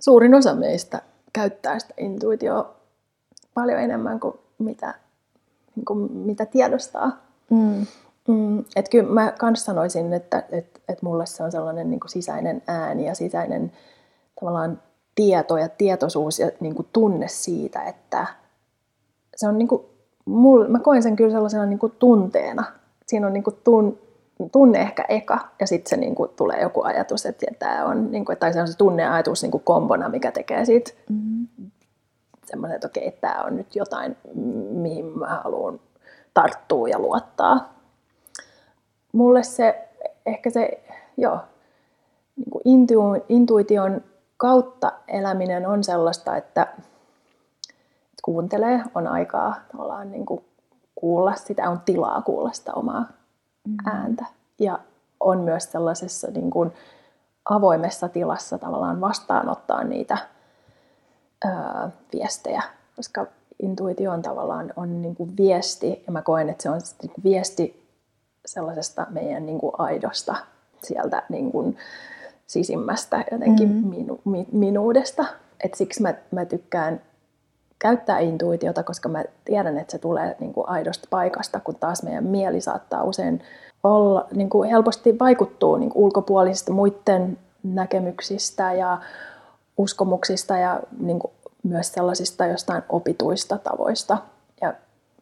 suurin 0.00 0.34
osa 0.34 0.54
meistä 0.54 1.02
käyttää 1.32 1.78
sitä 1.78 1.94
intuitioa 1.96 2.74
paljon 3.54 3.80
enemmän 3.80 4.20
kuin 4.20 4.34
mitä, 4.58 4.94
niin 5.78 5.84
kuin 5.84 6.12
mitä 6.12 6.46
tiedostaa. 6.46 7.12
Mm. 7.50 7.86
Mm, 8.28 8.64
et 8.76 8.88
kyllä 8.88 9.12
mä 9.12 9.32
kans 9.38 9.64
sanoisin, 9.64 10.12
että 10.12 10.42
et, 10.50 10.80
et 10.88 11.02
mulle 11.02 11.26
se 11.26 11.42
on 11.42 11.52
sellainen 11.52 11.90
niin 11.90 12.00
kuin 12.00 12.10
sisäinen 12.10 12.62
ääni 12.66 13.06
ja 13.06 13.14
sisäinen 13.14 13.72
tavallaan 14.40 14.82
tieto 15.14 15.56
ja 15.56 15.68
tietoisuus 15.68 16.38
ja 16.38 16.50
niin 16.60 16.74
kuin 16.74 16.88
tunne 16.92 17.28
siitä, 17.28 17.82
että 17.82 18.26
se 19.36 19.48
on 19.48 19.58
niin 19.58 19.68
kuin, 19.68 19.82
mul, 20.24 20.68
mä 20.68 20.78
koen 20.78 21.02
sen 21.02 21.16
kyllä 21.16 21.30
sellaisena 21.30 21.66
niin 21.66 21.78
kuin 21.78 21.92
tunteena. 21.98 22.64
Siinä 23.06 23.26
on 23.26 23.32
niin 23.32 23.44
kuin 23.44 23.56
tun, 23.64 23.98
tunne 24.52 24.80
ehkä 24.80 25.04
eka, 25.08 25.38
ja 25.60 25.66
sitten 25.66 25.90
se 25.90 25.96
niin 25.96 26.14
kuin, 26.14 26.30
tulee 26.36 26.60
joku 26.62 26.82
ajatus, 26.82 27.26
että 27.26 27.46
tämä 27.58 27.84
on, 27.84 28.10
niin 28.10 28.24
kuin, 28.24 28.38
tai 28.38 28.52
se 28.52 28.60
on 28.60 28.68
se 28.68 28.76
tunneajatus 28.76 29.42
niin 29.42 29.50
kuin 29.50 29.64
kombona, 29.64 30.08
mikä 30.08 30.32
tekee 30.32 30.64
siitä 30.64 30.90
mm-hmm. 31.10 31.70
Semmoinen, 32.48 32.74
että 32.74 32.86
okei, 32.86 33.08
okay, 33.08 33.20
tämä 33.20 33.42
on 33.42 33.56
nyt 33.56 33.76
jotain, 33.76 34.16
mihin 34.70 35.18
mä 35.18 35.40
haluan 35.44 35.80
tarttua 36.34 36.88
ja 36.88 36.98
luottaa. 36.98 37.74
Mulle 39.12 39.42
se, 39.42 39.88
ehkä 40.26 40.50
se, 40.50 40.82
joo, 41.16 41.38
niin 42.36 42.50
kuin 42.50 42.62
intu, 42.64 43.02
intuition 43.28 44.04
kautta 44.36 44.92
eläminen 45.08 45.66
on 45.66 45.84
sellaista, 45.84 46.36
että, 46.36 46.62
että 46.62 48.22
kuuntelee, 48.24 48.82
on 48.94 49.06
aikaa 49.06 49.54
tavallaan 49.72 50.10
niin 50.10 50.26
kuin 50.26 50.44
kuulla 50.94 51.34
sitä, 51.34 51.70
on 51.70 51.80
tilaa 51.80 52.22
kuulla 52.22 52.52
sitä 52.52 52.72
omaa 52.74 53.04
mm. 53.68 53.76
ääntä. 53.86 54.24
Ja 54.58 54.78
on 55.20 55.40
myös 55.40 55.72
sellaisessa 55.72 56.30
niin 56.30 56.50
kuin 56.50 56.72
avoimessa 57.44 58.08
tilassa 58.08 58.58
tavallaan 58.58 59.00
vastaanottaa 59.00 59.84
niitä 59.84 60.18
ää, 61.44 61.90
viestejä. 62.12 62.62
Koska 62.96 63.26
intuitio 63.62 64.12
on 64.12 64.22
tavallaan 64.22 64.72
on 64.76 65.02
niin 65.02 65.16
kuin 65.16 65.36
viesti, 65.36 66.02
ja 66.06 66.12
mä 66.12 66.22
koen, 66.22 66.48
että 66.48 66.62
se 66.62 66.70
on 66.70 66.80
niin 67.02 67.10
kuin 67.14 67.24
viesti 67.24 67.88
sellaisesta 68.46 69.06
meidän 69.10 69.46
niin 69.46 69.58
kuin 69.58 69.72
aidosta 69.78 70.36
sieltä 70.82 71.22
niin 71.28 71.52
kuin 71.52 71.76
sisimmästä 72.46 73.24
jotenkin 73.30 73.68
mm. 73.68 73.88
minu, 73.88 74.20
mi, 74.24 74.46
minuudesta. 74.52 75.24
Et 75.64 75.74
siksi 75.74 76.02
mä, 76.02 76.14
mä 76.30 76.44
tykkään 76.44 77.00
käyttää 77.78 78.18
intuitiota, 78.18 78.82
koska 78.82 79.08
mä 79.08 79.24
tiedän, 79.44 79.78
että 79.78 79.92
se 79.92 79.98
tulee 79.98 80.36
niin 80.40 80.52
kuin 80.52 80.68
aidosta 80.68 81.06
paikasta, 81.10 81.60
kun 81.60 81.74
taas 81.74 82.02
meidän 82.02 82.24
mieli 82.24 82.60
saattaa 82.60 83.02
usein 83.02 83.42
olla, 83.84 84.26
niin 84.34 84.50
kuin 84.50 84.70
helposti 84.70 85.18
vaikuttuu 85.18 85.76
niin 85.76 85.90
kuin 85.90 86.04
ulkopuolisista 86.04 86.72
muiden 86.72 87.38
näkemyksistä 87.62 88.72
ja 88.72 88.98
uskomuksista 89.78 90.58
ja 90.58 90.80
niin 91.00 91.18
kuin 91.18 91.32
myös 91.62 91.92
sellaisista 91.92 92.46
jostain 92.46 92.82
opituista 92.88 93.58
tavoista. 93.58 94.18
Ja, 94.60 94.74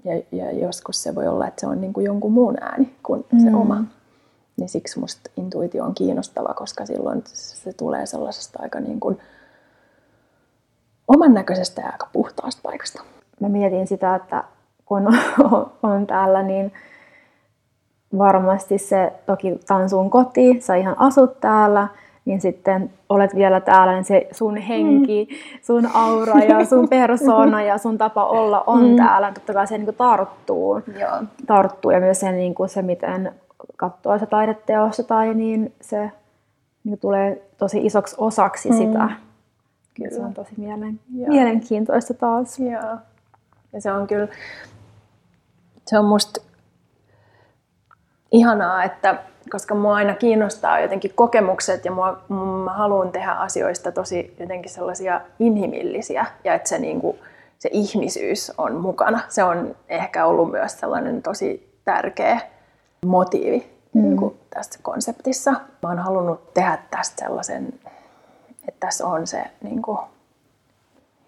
ja, 0.05 0.23
ja 0.33 0.53
joskus 0.53 1.03
se 1.03 1.15
voi 1.15 1.27
olla, 1.27 1.47
että 1.47 1.61
se 1.61 1.67
on 1.67 1.81
niin 1.81 1.93
kuin 1.93 2.07
jonkun 2.07 2.33
muun 2.33 2.63
ääni 2.63 2.97
kuin 3.03 3.27
mm. 3.33 3.39
se 3.39 3.55
oma. 3.55 3.85
Niin 4.57 4.69
siksi 4.69 5.01
musta 5.01 5.31
intuitio 5.37 5.85
on 5.85 5.95
kiinnostava, 5.95 6.55
koska 6.55 6.87
silloin 6.87 7.23
se 7.27 7.73
tulee 7.73 8.07
sellaisesta 8.07 8.59
aika 8.63 8.81
niin 8.81 9.01
kuin 9.01 9.19
oman 11.09 11.35
näköisestä 11.35 11.81
ja 11.81 11.89
aika 11.93 12.09
puhtaasta 12.13 12.61
paikasta. 12.63 13.03
Mä 13.41 13.49
mietin 13.49 13.87
sitä, 13.87 14.15
että 14.15 14.45
kun 14.85 15.09
on 15.83 16.07
täällä, 16.07 16.43
niin 16.43 16.73
varmasti 18.19 18.79
se, 18.79 19.13
toki 19.27 19.61
tämä 19.67 19.81
on 19.81 19.91
sun 19.91 20.11
koti, 20.11 20.61
sä 20.61 20.75
ihan 20.75 20.99
asut 20.99 21.41
täällä, 21.41 21.89
niin 22.27 22.41
sitten 22.41 22.91
olet 23.09 23.35
vielä 23.35 23.61
täällä, 23.61 23.93
niin 23.93 24.05
se 24.05 24.29
sun 24.33 24.57
henki, 24.57 25.29
mm. 25.31 25.59
sun 25.63 25.91
aura 25.95 26.39
ja 26.39 26.65
sun 26.65 26.89
persona 26.99 27.63
ja 27.63 27.79
sun 27.79 27.99
tapa 27.99 28.25
olla 28.25 28.65
on 28.67 28.89
mm. 28.89 28.97
täällä. 28.97 29.33
Totta 29.33 29.53
kai 29.53 29.67
se 29.67 29.79
niin 29.79 29.85
kuin 29.85 29.97
tarttuu. 29.97 30.83
Joo. 31.01 31.23
tarttuu 31.47 31.91
ja 31.91 32.01
myös 32.01 32.21
se, 32.21 32.33
niin 32.33 32.55
kuin 32.55 32.69
se 32.69 32.83
miten 32.83 33.33
katsoo 33.77 34.19
se 34.19 34.27
taideteossa 34.27 35.03
tai 35.03 35.35
niin 35.35 35.75
se 35.81 36.11
niin 36.85 36.99
tulee 36.99 37.43
tosi 37.59 37.87
isoksi 37.87 38.15
osaksi 38.19 38.71
mm. 38.71 38.77
sitä. 38.77 39.11
Kyllä. 39.95 40.11
Se 40.11 40.21
on 40.21 40.35
tosi 40.35 40.53
mielen, 40.57 41.01
mielenkiintoista 41.11 42.15
taas. 42.15 42.59
Joo. 42.59 42.97
Ja 43.73 43.81
se 43.81 43.93
on 43.93 44.07
kyllä, 44.07 44.29
se 45.87 45.99
on 45.99 46.05
musta 46.05 46.41
ihanaa, 48.33 48.85
että 48.85 49.19
koska 49.51 49.75
mua 49.75 49.95
aina 49.95 50.15
kiinnostaa 50.15 50.81
jotenkin 50.81 51.13
kokemukset 51.15 51.85
ja 51.85 51.93
mua, 51.93 52.19
mä 52.65 52.73
haluan 52.73 53.13
tehdä 53.13 53.33
asioista 53.33 53.93
tosi 53.93 54.37
jotenkin 54.41 54.71
sellaisia 54.71 55.21
inhimillisiä 55.39 56.27
ja 56.45 56.55
että 56.55 56.69
se, 56.69 56.79
niin 56.79 57.01
kuin, 57.01 57.19
se 57.59 57.69
ihmisyys 57.73 58.53
on 58.59 58.75
mukana. 58.75 59.21
Se 59.29 59.45
on 59.45 59.77
ehkä 59.89 60.27
ollut 60.27 60.51
myös 60.51 60.81
sellainen 60.81 61.23
tosi 61.23 61.79
tärkeä 61.85 62.41
motiivi 63.07 63.71
mm. 63.95 64.03
niin 64.03 64.17
kuin 64.17 64.37
tässä 64.51 64.79
konseptissa. 64.83 65.51
Mä 65.51 65.89
oon 65.89 65.99
halunnut 65.99 66.55
tehdä 66.55 66.79
tästä 66.91 67.25
sellaisen, 67.25 67.69
että 68.69 68.87
tässä 68.87 69.07
on 69.07 69.27
se 69.27 69.45
niin 69.63 69.83
kuin, 69.83 69.99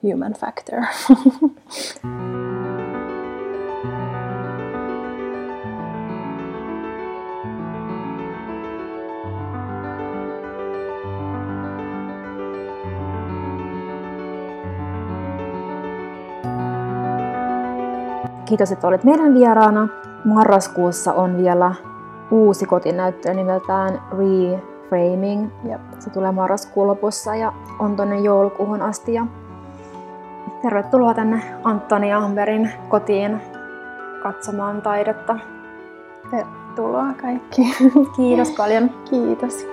human 0.03 0.33
factor. 0.33 0.81
Kiitos, 18.49 18.73
että 18.73 18.87
olit 18.87 19.05
meidän 19.05 19.35
vieraana. 19.35 19.89
Marraskuussa 20.25 21.13
on 21.13 21.37
vielä 21.37 21.75
uusi 22.31 22.67
kotinäyttö 22.67 23.35
nimeltään 23.35 24.03
Reframing. 24.11 25.51
Jep. 25.65 25.81
Se 25.99 26.11
tulee 26.11 26.33
marraskuun 26.33 26.87
lopussa 26.87 27.35
ja 27.35 27.53
on 27.79 27.97
tuonne 27.97 28.19
joulukuuhun 28.21 28.83
asti. 28.83 29.15
Ja 29.15 29.27
tervetuloa 30.63 31.15
tänne 31.15 31.43
Antoni 31.65 32.13
Amberin 32.13 32.71
kotiin 32.89 33.41
katsomaan 34.23 34.83
taidetta. 34.83 35.39
Tervetuloa 36.31 37.07
kaikki. 37.23 37.63
Kiitos 38.17 38.51
paljon. 38.51 38.91
Kiitos. 39.11 39.67